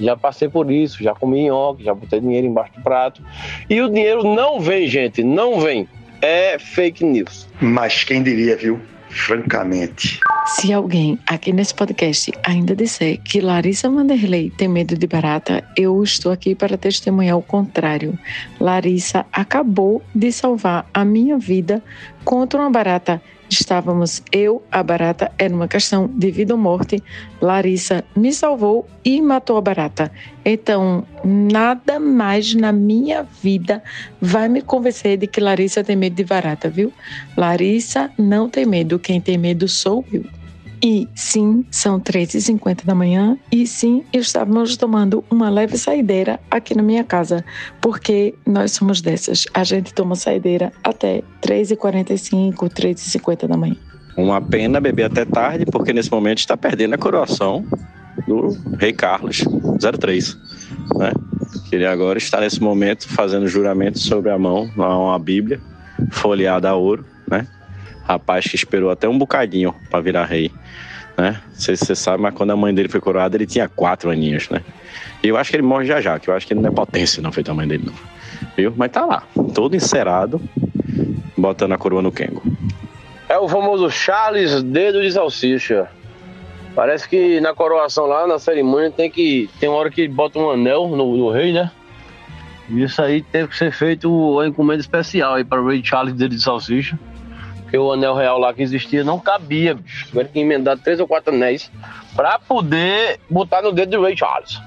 [0.00, 3.22] Já passei por isso, já comi nhoque, já botei dinheiro embaixo do prato.
[3.68, 5.88] E o dinheiro não vem, gente, não vem
[6.20, 7.46] é fake news.
[7.60, 8.80] Mas quem diria, viu?
[9.10, 10.20] Francamente.
[10.46, 16.02] Se alguém aqui nesse podcast ainda disser que Larissa Vanderlei tem medo de barata, eu
[16.02, 18.18] estou aqui para testemunhar o contrário.
[18.58, 21.82] Larissa acabou de salvar a minha vida
[22.24, 27.02] contra uma barata Estávamos eu, a barata, era uma questão de vida ou morte.
[27.40, 30.12] Larissa me salvou e matou a barata.
[30.44, 33.82] Então, nada mais na minha vida
[34.20, 36.92] vai me convencer de que Larissa tem medo de barata, viu?
[37.36, 40.37] Larissa não tem medo, quem tem medo sou eu.
[40.82, 46.82] E sim, são 3h50 da manhã e sim, estávamos tomando uma leve saideira aqui na
[46.82, 47.44] minha casa,
[47.80, 49.44] porque nós somos dessas.
[49.52, 53.76] A gente toma saideira até 3h45, 3h50 da manhã.
[54.16, 57.64] Uma pena beber até tarde, porque nesse momento está perdendo a coroação
[58.26, 59.44] do Rei Carlos
[59.98, 60.36] 03,
[60.96, 61.12] né?
[61.72, 65.60] Ele agora está nesse momento fazendo juramento sobre a mão, uma Bíblia
[66.10, 67.46] folheada a ouro, né?
[68.04, 70.50] Rapaz que esperou até um bocadinho para virar rei
[71.18, 71.40] né?
[71.52, 74.62] Você sabe, mas quando a mãe dele foi coroada, ele tinha quatro aninhos, né?
[75.22, 76.72] E eu acho que ele morre já já, que eu acho que ele não é
[76.72, 77.94] potência, não, feito a mãe dele, não.
[78.56, 78.72] Viu?
[78.76, 80.40] Mas tá lá, todo encerado,
[81.36, 82.42] botando a coroa no Kengo.
[83.28, 85.88] É o famoso Charles Dedo de Salsicha.
[86.74, 89.50] Parece que na coroação lá, na cerimônia, tem que.
[89.58, 91.72] Tem uma hora que bota um anel no, no rei, né?
[92.70, 96.36] Isso aí teve que ser feito uma encomenda especial aí para o rei Charles Dedo
[96.36, 96.98] de Salsicha.
[97.68, 100.06] Porque o anel real lá que existia não cabia, bicho.
[100.06, 101.70] Tiveram que emendar três ou quatro anéis
[102.16, 104.58] para poder botar no dedo do Ray Charles.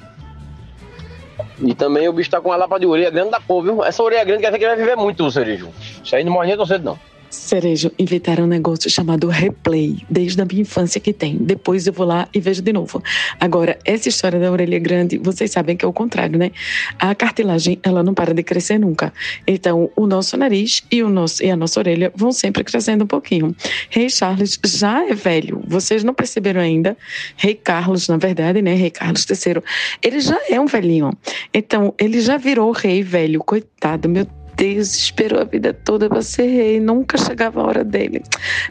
[1.59, 3.83] E também o bicho tá com uma lapa de orelha grande da porra, viu?
[3.83, 5.71] Essa orelha grande quer dizer que vai viver muito, o cerejo.
[6.03, 6.99] Isso aí não morre nem tão cedo, não.
[7.31, 11.37] Cerejo, inventaram um negócio chamado replay, desde a minha infância que tem.
[11.37, 13.01] Depois eu vou lá e vejo de novo.
[13.39, 16.51] Agora, essa história da orelha grande, vocês sabem que é o contrário, né?
[16.99, 19.13] A cartilagem, ela não para de crescer nunca.
[19.47, 23.07] Então, o nosso nariz e, o nosso, e a nossa orelha vão sempre crescendo um
[23.07, 23.55] pouquinho.
[23.89, 26.97] Rei Charles já é velho, vocês não perceberam ainda?
[27.37, 28.73] Rei Carlos, na verdade, né?
[28.73, 29.63] Rei Carlos III,
[30.03, 31.11] ele já é um velhinho.
[31.53, 34.25] Então, ele já virou rei velho, coitado, meu
[34.61, 38.21] Deus, esperou a vida toda para ser rei, nunca chegava a hora dele.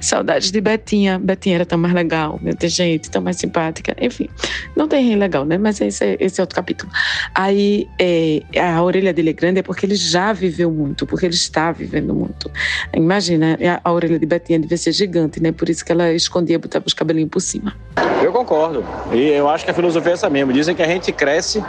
[0.01, 1.19] Saudades de Betinha.
[1.19, 3.97] Betinha era tão mais legal, meu Deus, gente, tão mais simpática.
[4.01, 4.29] Enfim,
[4.77, 5.59] não tem rei legal, né?
[5.59, 6.93] Mas esse é, esse é outro capítulo.
[7.35, 11.35] Aí, é, a orelha dele é grande é porque ele já viveu muito, porque ele
[11.35, 12.49] está vivendo muito.
[12.95, 15.51] Imagina, a, a orelha de Betinha devia ser gigante, né?
[15.51, 17.75] Por isso que ela escondia, botava os cabelinhos por cima.
[18.23, 18.85] Eu concordo.
[19.13, 20.53] E eu acho que a filosofia é essa mesmo.
[20.53, 21.61] Dizem que a gente cresce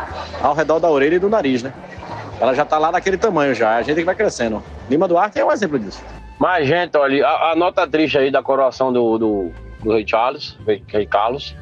[0.43, 1.74] ao redor da orelha e do nariz, né?
[2.41, 3.75] Ela já tá lá naquele tamanho já.
[3.75, 4.63] A gente que vai crescendo.
[4.89, 6.03] Lima Duarte é um exemplo disso.
[6.39, 9.51] Mas, gente, olha, a, a nota triste aí da coroação do, do,
[9.83, 11.55] do rei Charles, rei, Carlos,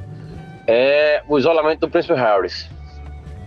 [0.66, 2.70] é o isolamento do príncipe Harris.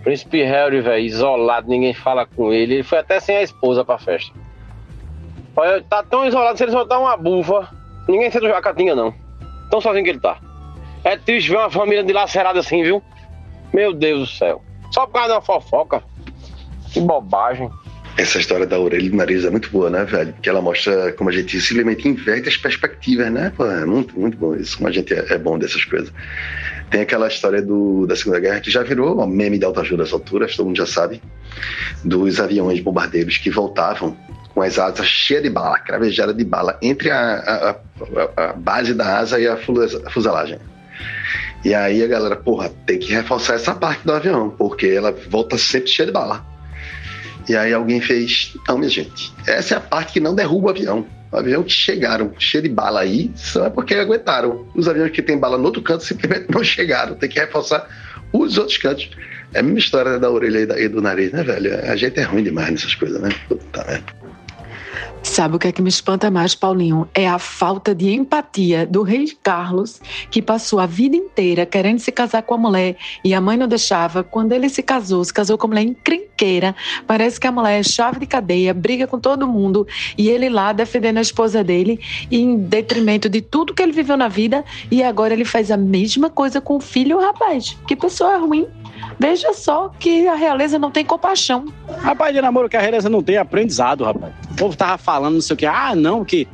[0.02, 2.74] Príncipe Harry, velho, isolado, ninguém fala com ele.
[2.74, 4.30] Ele foi até sem a esposa pra festa.
[5.56, 7.66] Olha, tá tão isolado, se ele soltar uma bufa,
[8.06, 9.14] ninguém sente a catinha, não.
[9.70, 10.36] Tão sozinho que ele tá.
[11.02, 13.02] É triste ver uma família dilacerada assim, viu?
[13.72, 14.62] Meu Deus do céu.
[14.90, 16.02] Só por causa da fofoca.
[16.92, 17.70] Que bobagem.
[18.16, 20.34] Essa história da orelha e do nariz é muito boa, né, velho?
[20.34, 23.50] Porque ela mostra como a gente simplesmente inverte as perspectivas, né?
[23.56, 24.76] Pô, é muito, muito bom isso.
[24.76, 26.12] Como a gente é, bom dessas coisas.
[26.90, 30.12] Tem aquela história do, da Segunda Guerra que já virou um meme de autoajuda às
[30.12, 31.22] alturas, todo mundo já sabe,
[32.04, 34.14] dos aviões bombardeiros que voltavam
[34.52, 37.78] com as asas cheias de bala, cravejada de bala, entre a,
[38.36, 40.58] a, a base da asa e a fuselagem.
[41.64, 45.56] E aí a galera, porra, tem que reforçar essa parte do avião, porque ela volta
[45.56, 46.51] sempre cheia de bala.
[47.48, 50.70] E aí alguém fez, não, minha gente, essa é a parte que não derruba o
[50.70, 51.06] avião.
[51.30, 54.66] O avião que chegaram cheio de bala aí, só é porque aguentaram.
[54.74, 57.88] Os aviões que tem bala no outro canto simplesmente não chegaram, tem que reforçar
[58.32, 59.10] os outros cantos.
[59.54, 61.74] É a mesma história da orelha e do nariz, né, velho?
[61.90, 63.30] A gente é ruim demais nessas coisas, né?
[63.48, 64.21] Puta merda.
[65.22, 67.08] Sabe o que é que me espanta mais, Paulinho?
[67.14, 72.12] É a falta de empatia do rei Carlos, que passou a vida inteira querendo se
[72.12, 74.22] casar com a mulher e a mãe não deixava.
[74.22, 76.74] Quando ele se casou, se casou com a mulher encrenqueira.
[77.06, 79.86] Parece que a mulher é chave de cadeia, briga com todo mundo
[80.18, 84.28] e ele lá defendendo a esposa dele em detrimento de tudo que ele viveu na
[84.28, 87.78] vida e agora ele faz a mesma coisa com o filho, rapaz.
[87.86, 88.66] Que pessoa ruim.
[89.22, 91.72] Veja só que a realeza não tem compaixão.
[92.00, 94.34] Rapaz, de namoro que a realeza não tem é aprendizado, rapaz.
[94.50, 96.48] O povo tava falando não sei o que, ah, não, que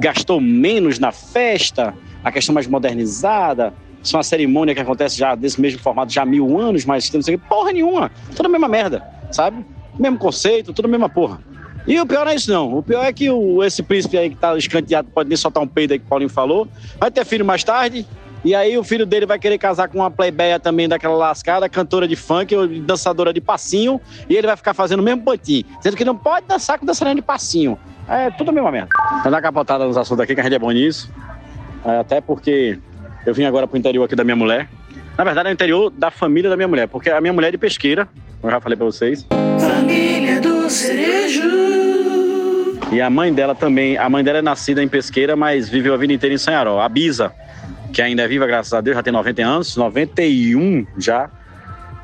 [0.00, 1.94] gastou menos na festa,
[2.24, 6.22] a questão mais modernizada, isso é uma cerimônia que acontece já desse mesmo formato já
[6.22, 9.62] há mil anos, mas não sei o que, porra nenhuma, tudo a mesma merda, sabe?
[9.98, 11.38] Mesmo conceito, tudo a mesma porra.
[11.86, 12.78] E o pior não é isso, não.
[12.78, 15.68] O pior é que o, esse príncipe aí que tá escanteado, pode nem soltar um
[15.68, 16.66] peido aí que o Paulinho falou,
[16.98, 18.06] vai ter filho mais tarde,
[18.46, 22.06] e aí o filho dele vai querer casar com uma plebeia também daquela lascada, cantora
[22.06, 25.96] de funk, ou dançadora de passinho, e ele vai ficar fazendo o mesmo botim, sendo
[25.96, 27.76] que não pode dançar com dançarina de passinho.
[28.08, 28.90] É tudo a mesma merda.
[29.20, 31.12] Vou dar capotada nos assuntos aqui, que a gente é bom nisso.
[31.84, 32.78] É, até porque
[33.26, 34.68] eu vim agora pro interior aqui da minha mulher.
[35.18, 37.50] Na verdade, é o interior da família da minha mulher, porque a minha mulher é
[37.50, 38.06] de pesqueira,
[38.40, 39.26] como eu já falei pra vocês.
[39.58, 41.42] Família do Cerejo.
[42.92, 45.96] E a mãe dela também, a mãe dela é nascida em Pesqueira, mas viveu a
[45.96, 47.32] vida inteira em Sanharó, a Bisa
[47.96, 51.30] que ainda é viva, graças a Deus, já tem 90 anos, 91 já.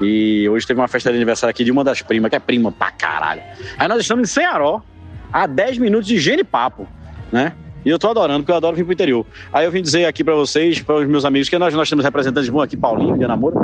[0.00, 2.72] E hoje teve uma festa de aniversário aqui de uma das primas, que é prima
[2.72, 3.42] pra caralho.
[3.76, 4.80] Aí nós estamos em Senharó,
[5.30, 6.88] a 10 minutos de higiene papo,
[7.30, 7.52] né?
[7.84, 9.26] E eu tô adorando, porque eu adoro vir pro interior.
[9.52, 12.02] Aí eu vim dizer aqui para vocês, para os meus amigos, que nós, nós temos
[12.06, 13.60] representantes bons aqui, Paulinho, de namoro,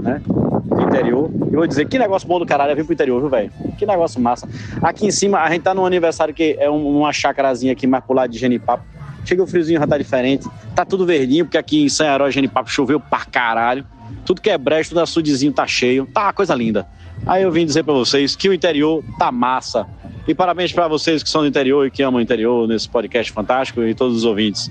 [0.00, 0.22] né?
[0.24, 1.32] Do interior.
[1.50, 3.50] E vou dizer, que negócio bom do caralho é vir pro interior, viu, velho?
[3.76, 4.48] Que negócio massa.
[4.80, 8.14] Aqui em cima, a gente tá num aniversário que é uma chácarazinha aqui mais pro
[8.14, 8.84] lado de higiene papo.
[9.24, 10.48] Chega o friozinho, já tá diferente.
[10.74, 13.86] Tá tudo verdinho, porque aqui em Sanharó, Genipapo, choveu pra caralho.
[14.24, 16.06] Tudo que é brejo, tudo açudezinho tá cheio.
[16.12, 16.86] Tá uma coisa linda.
[17.26, 19.86] Aí eu vim dizer pra vocês que o interior tá massa.
[20.26, 23.32] E parabéns para vocês que são do interior e que amam o interior nesse podcast
[23.32, 24.70] fantástico e todos os ouvintes.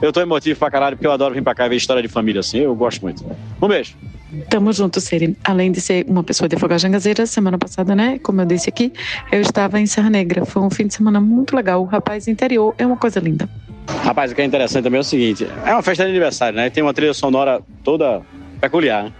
[0.00, 2.08] Eu tô emotivo pra caralho porque eu adoro vir pra cá e ver história de
[2.08, 2.58] família assim.
[2.58, 3.24] Eu gosto muito.
[3.60, 3.96] Um beijo.
[4.48, 5.36] Tamo junto, Siri.
[5.44, 8.18] Além de ser uma pessoa de Afogar Jangazeira, semana passada, né?
[8.22, 8.92] Como eu disse aqui,
[9.30, 10.44] eu estava em Serra Negra.
[10.46, 11.82] Foi um fim de semana muito legal.
[11.82, 13.48] O rapaz interior é uma coisa linda.
[14.04, 16.70] Rapaz, o que é interessante também é o seguinte: é uma festa de aniversário, né?
[16.70, 18.22] Tem uma trilha sonora toda
[18.60, 19.04] peculiar.
[19.04, 19.12] Né?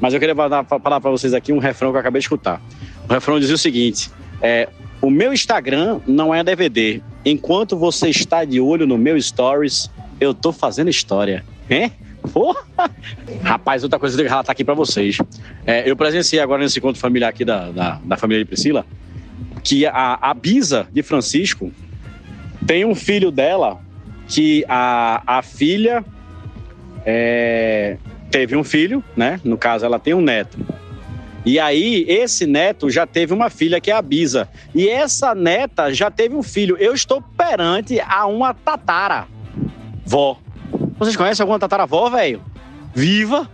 [0.00, 2.60] Mas eu queria falar para vocês aqui um refrão que eu acabei de escutar.
[3.08, 4.10] O refrão dizia o seguinte:
[4.42, 4.68] é,
[5.00, 7.00] o meu Instagram não é DVD.
[7.24, 11.44] Enquanto você está de olho no meu stories, eu tô fazendo história.
[11.68, 11.90] É?
[13.42, 15.18] Rapaz, outra coisa que eu tenho que relatar aqui para vocês.
[15.66, 18.84] É, eu presenciei agora nesse encontro familiar aqui da, da, da família de Priscila
[19.62, 21.72] que a, a Bisa de Francisco
[22.66, 23.80] tem um filho dela
[24.28, 26.04] que a, a filha
[27.04, 27.96] é,
[28.30, 29.40] teve um filho, né?
[29.42, 30.58] No caso, ela tem um neto.
[31.44, 34.48] E aí, esse neto já teve uma filha que é a Bisa.
[34.74, 36.76] E essa neta já teve um filho.
[36.78, 39.26] Eu estou perante a uma tatara
[40.04, 40.38] vó.
[41.00, 42.42] Vocês conhecem alguma tataravó, velho?
[42.94, 43.48] Viva?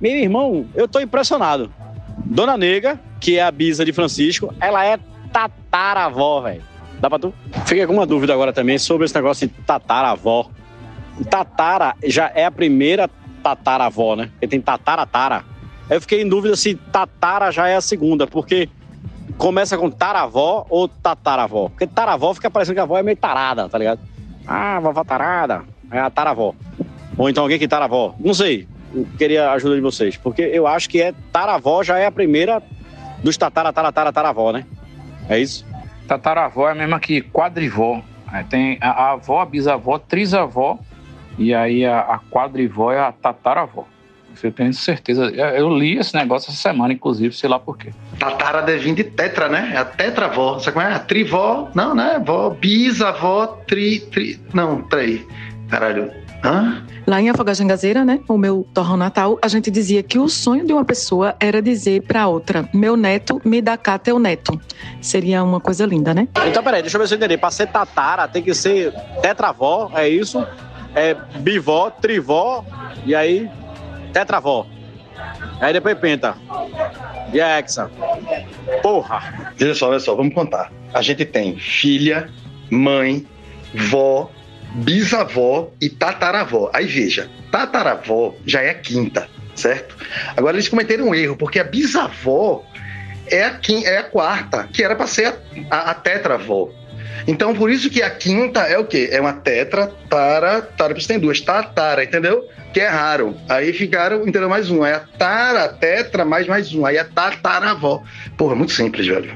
[0.00, 1.72] Meu irmão, eu estou impressionado.
[2.24, 4.98] Dona Nega, que é a Bisa de Francisco, ela é
[5.32, 6.62] tataravó, velho.
[6.98, 7.32] Dá pra tu?
[7.66, 10.50] Fiquei com uma dúvida agora também sobre esse negócio de tataravó.
[11.30, 13.08] Tatara já é a primeira
[13.44, 14.30] tataravó, né?
[14.32, 15.44] Porque tem tataratara.
[15.88, 18.68] Eu fiquei em dúvida se tatara já é a segunda, porque
[19.36, 21.68] começa com taravó ou tataravó.
[21.68, 24.00] Porque taravó fica parecendo que a avó é meio tarada, tá ligado?
[24.44, 25.62] Ah, vovó tarada.
[25.90, 26.54] É a taravó.
[27.18, 28.14] Ou então alguém que taravó.
[28.18, 28.66] Não sei.
[28.94, 30.16] Eu queria a ajuda de vocês.
[30.16, 32.62] Porque eu acho que é taravó já é a primeira
[33.22, 34.64] dos tatara, taratara, taravó, né?
[35.28, 35.66] É isso?
[36.06, 38.00] Tataravó é a mesma que quadrivó.
[38.26, 40.78] Aí tem a, a avó, a bisavó, trisavó
[41.38, 43.86] e aí a, a quadrivó é a tataravó.
[44.34, 45.24] Isso Eu tenho certeza.
[45.24, 47.90] Eu li esse negócio essa semana, inclusive, sei lá por quê.
[48.18, 49.72] Tatara deve vir de tetra, né?
[49.74, 50.58] É a tetravó.
[50.60, 50.94] Sabe como é?
[50.94, 51.68] A trivó.
[51.74, 52.22] Não, né?
[52.24, 54.40] Vó, bisavó, tri, tri.
[54.54, 55.20] Não, três.
[55.68, 56.12] Caralho.
[56.44, 56.84] Hã?
[57.06, 60.72] Lá em Afogajangazeira, né, o meu torrão natal, a gente dizia que o sonho de
[60.72, 64.60] uma pessoa era dizer para outra: meu neto me dá cá teu neto.
[65.00, 66.28] Seria uma coisa linda, né?
[66.46, 67.36] Então, peraí, deixa eu ver se eu entendi.
[67.36, 70.46] Pra ser tatara, tem que ser tetravó, é isso?
[70.94, 72.64] É bivó, trivó,
[73.04, 73.50] e aí
[74.12, 74.66] tetravó.
[75.60, 76.36] Aí depois penta.
[77.32, 77.90] E a hexa.
[78.82, 79.52] Porra!
[79.56, 80.72] Veja só, olha só, vamos contar.
[80.94, 82.30] A gente tem filha,
[82.70, 83.26] mãe,
[83.74, 84.30] vó,
[84.74, 86.70] bisavó e tataravó.
[86.72, 89.96] Aí veja, tataravó já é a quinta, certo?
[90.36, 92.64] Agora eles cometeram um erro, porque a bisavó
[93.30, 95.26] é a, quin- é a quarta, que era para ser
[95.70, 96.70] a, a, a tetravó.
[97.26, 99.08] Então, por isso que a quinta é o quê?
[99.12, 102.48] É uma tetra, tara, tara, por isso tem duas, tatara, entendeu?
[102.72, 103.36] Que é raro.
[103.48, 104.48] Aí ficaram, entendeu?
[104.48, 104.84] Mais um.
[104.86, 106.86] É a tara, tetra, mais mais um.
[106.86, 108.02] Aí é tataravó.
[108.36, 109.34] Porra, muito simples, velho.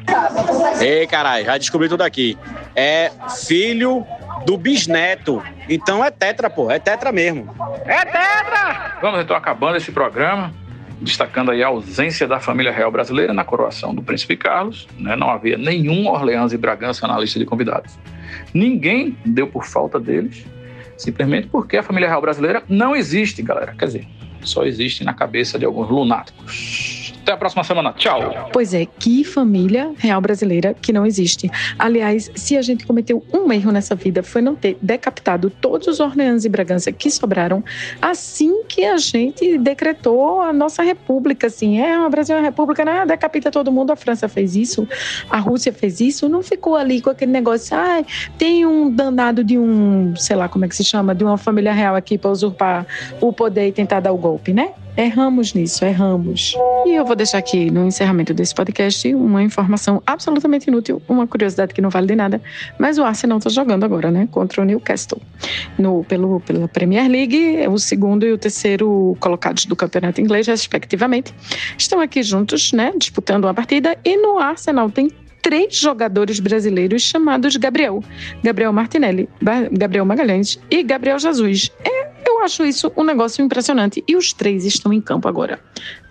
[0.80, 2.38] Ei, caralho, já descobri tudo aqui.
[2.76, 3.10] É
[3.46, 4.06] filho
[4.44, 5.42] do bisneto.
[5.68, 6.70] Então é tetra, pô.
[6.70, 7.54] É tetra mesmo.
[7.84, 8.98] É tetra!
[9.00, 10.52] Vamos então acabando esse programa,
[11.00, 14.86] destacando aí a ausência da família real brasileira na coroação do príncipe Carlos.
[14.98, 15.16] né?
[15.16, 17.98] Não havia nenhum Orleans e Bragança na lista de convidados.
[18.54, 20.44] Ninguém deu por falta deles,
[20.96, 23.74] simplesmente porque a família real brasileira não existe, galera.
[23.78, 24.08] Quer dizer,
[24.42, 27.01] só existe na cabeça de alguns lunáticos.
[27.22, 27.92] Até a próxima semana.
[27.92, 28.50] Tchau!
[28.52, 31.48] Pois é, que família real brasileira que não existe.
[31.78, 36.00] Aliás, se a gente cometeu um erro nessa vida foi não ter decapitado todos os
[36.00, 37.62] Orleans e Bragança que sobraram
[38.00, 42.84] assim que a gente decretou a nossa república, assim, é, o Brasil é uma república,
[42.84, 43.06] né?
[43.06, 44.88] Decapita todo mundo, a França fez isso,
[45.30, 48.04] a Rússia fez isso, não ficou ali com aquele negócio, ai,
[48.36, 51.72] tem um danado de um, sei lá como é que se chama, de uma família
[51.72, 52.84] real aqui para usurpar
[53.20, 54.72] o poder e tentar dar o golpe, né?
[54.96, 56.54] Erramos nisso, erramos.
[56.84, 61.72] E eu vou deixar aqui no encerramento desse podcast uma informação absolutamente inútil, uma curiosidade
[61.72, 62.42] que não vale de nada,
[62.78, 65.20] mas o Arsenal está jogando agora, né, contra o Newcastle.
[65.78, 71.34] No, pelo, pela Premier League, o segundo e o terceiro colocados do campeonato inglês, respectivamente,
[71.78, 75.10] estão aqui juntos, né, disputando uma partida, e no Arsenal tem
[75.40, 78.02] três jogadores brasileiros chamados Gabriel.
[78.42, 79.28] Gabriel Martinelli,
[79.72, 81.70] Gabriel Magalhães e Gabriel Jesus.
[81.84, 82.11] É,
[82.42, 84.02] acho isso um negócio impressionante.
[84.06, 85.60] E os três estão em campo agora.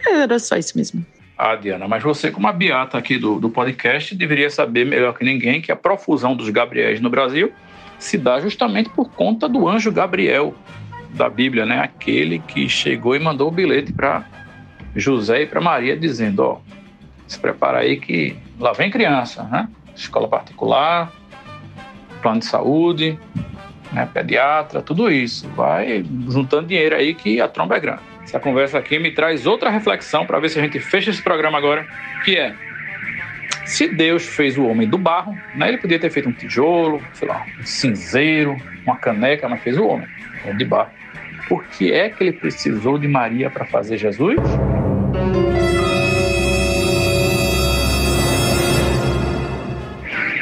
[0.06, 1.06] Era só isso mesmo.
[1.38, 5.26] Ah, Diana, mas você, como a beata aqui do, do podcast, deveria saber melhor que
[5.26, 7.52] ninguém que a profusão dos Gabriéis no Brasil
[7.98, 10.53] se dá justamente por conta do anjo Gabriel
[11.14, 11.80] da Bíblia, né?
[11.80, 14.24] Aquele que chegou e mandou o bilhete para
[14.95, 16.60] José e para Maria, dizendo: Ó,
[17.28, 19.68] se prepara aí que lá vem criança, né?
[19.95, 21.12] Escola particular,
[22.22, 23.20] plano de saúde,
[23.91, 24.07] né?
[24.11, 25.47] pediatra, tudo isso.
[25.49, 28.01] Vai juntando dinheiro aí que a tromba é grande.
[28.23, 31.57] Essa conversa aqui me traz outra reflexão para ver se a gente fecha esse programa
[31.57, 31.85] agora,
[32.23, 32.53] que é
[33.65, 37.27] se Deus fez o homem do barro, né, ele podia ter feito um tijolo, sei
[37.27, 40.07] lá, um cinzeiro, uma caneca, mas fez o homem,
[40.43, 40.91] homem de barro.
[41.47, 44.39] Por que é que ele precisou de Maria para fazer Jesus?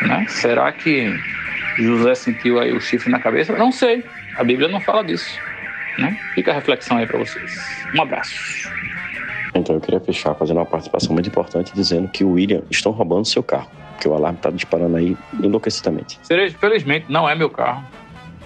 [0.01, 0.26] Né?
[0.27, 1.13] Será que
[1.78, 3.56] José sentiu aí o chifre na cabeça?
[3.58, 4.04] Não sei.
[4.36, 5.40] A Bíblia não fala disso.
[5.98, 6.18] Né?
[6.34, 7.60] Fica a reflexão aí para vocês.
[7.96, 8.70] Um abraço.
[9.54, 13.26] Então eu queria fechar fazendo uma participação muito importante dizendo que o William estão roubando
[13.26, 13.70] seu carro.
[14.00, 16.20] Que o alarme está disparando aí enlouquecidamente.
[16.24, 17.84] Cereja, felizmente não é meu carro.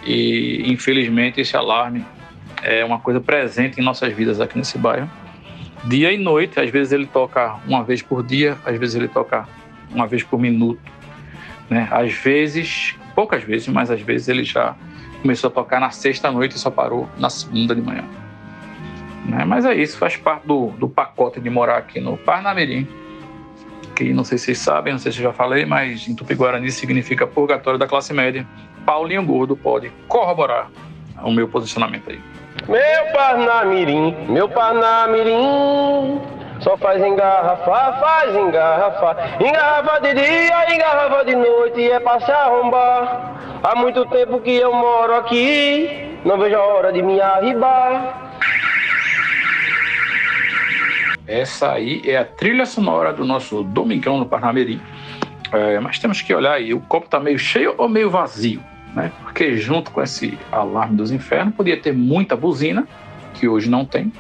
[0.06, 2.06] E infelizmente esse alarme
[2.62, 5.10] é uma coisa presente em nossas vidas aqui nesse bairro.
[5.86, 9.48] Dia e noite, às vezes ele toca uma vez por dia, às vezes ele toca
[9.92, 10.80] uma vez por minuto.
[11.70, 11.88] Né?
[11.92, 14.76] Às vezes, poucas vezes, mas às vezes ele já
[15.22, 18.04] começou a tocar na sexta noite e só parou na segunda de manhã.
[19.26, 19.46] Né?
[19.46, 22.88] Mas é isso, faz parte do, do pacote de morar aqui no Parnamirim,
[23.96, 26.72] que não sei se vocês sabem, não sei se eu já falei, mas em Tupi-Guarani
[26.72, 28.46] significa purgatório da classe média.
[28.86, 30.70] Paulinho Gordo pode corroborar
[31.24, 32.20] o meu posicionamento aí.
[32.68, 36.20] Meu Parnamirim, meu Parnamirim,
[36.64, 39.42] só faz engarrafar, faz engarrafar.
[39.42, 43.60] Engarrafa de dia, engarrafa de noite, é pra se arrombar.
[43.62, 48.32] Há muito tempo que eu moro aqui, não vejo a hora de me arribar.
[51.28, 54.82] Essa aí é a trilha sonora do nosso Domingão no Parnamirim.
[55.52, 58.62] É, mas temos que olhar aí, o copo está meio cheio ou meio vazio,
[58.94, 59.12] né?
[59.22, 62.88] Porque junto com esse alarme dos infernos, podia ter muita buzina,
[63.36, 64.12] que hoje não tem,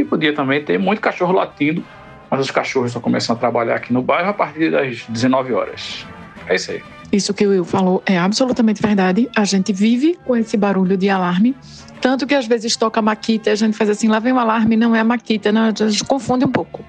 [0.00, 1.84] e podia também ter muito cachorro latindo,
[2.30, 6.06] mas os cachorros só começam a trabalhar aqui no bairro a partir das 19 horas.
[6.46, 6.82] É isso aí.
[7.12, 9.28] Isso que o Will falou é absolutamente verdade.
[9.34, 11.56] A gente vive com esse barulho de alarme.
[12.00, 14.96] Tanto que às vezes toca Maquita, a gente faz assim, lá vem o alarme, não
[14.96, 16.84] é a Maquita, não, a gente confunde um pouco.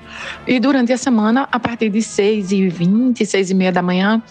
[0.48, 4.22] E durante a semana, a partir de 6 e 20, 6 e meia da manhã,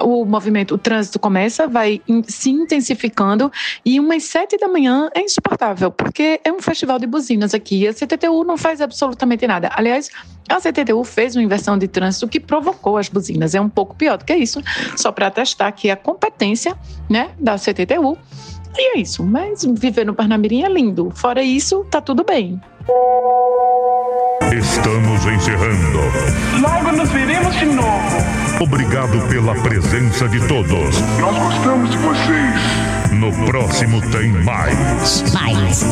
[0.00, 3.50] o movimento, o trânsito começa, vai se intensificando
[3.84, 7.86] e umas sete da manhã é insuportável, porque é um festival de buzinas aqui.
[7.86, 9.70] A CTTU não faz absolutamente nada.
[9.74, 10.10] Aliás,
[10.48, 13.54] a CTTU fez uma inversão de trânsito que provocou as buzinas.
[13.54, 14.60] É um pouco pior do que isso,
[14.96, 16.76] só para testar aqui a competência
[17.08, 18.18] né, da CTTU.
[18.78, 19.24] E é isso.
[19.24, 21.10] Mas viver no Parnamirim é lindo.
[21.14, 22.60] Fora isso, tá tudo bem.
[24.56, 25.98] Estamos encerrando.
[26.60, 28.16] Logo nos veremos de novo.
[28.60, 31.00] Obrigado pela presença de todos.
[31.18, 32.96] Nós gostamos de vocês.
[33.12, 35.32] No próximo tem mais.
[35.32, 35.84] Mais.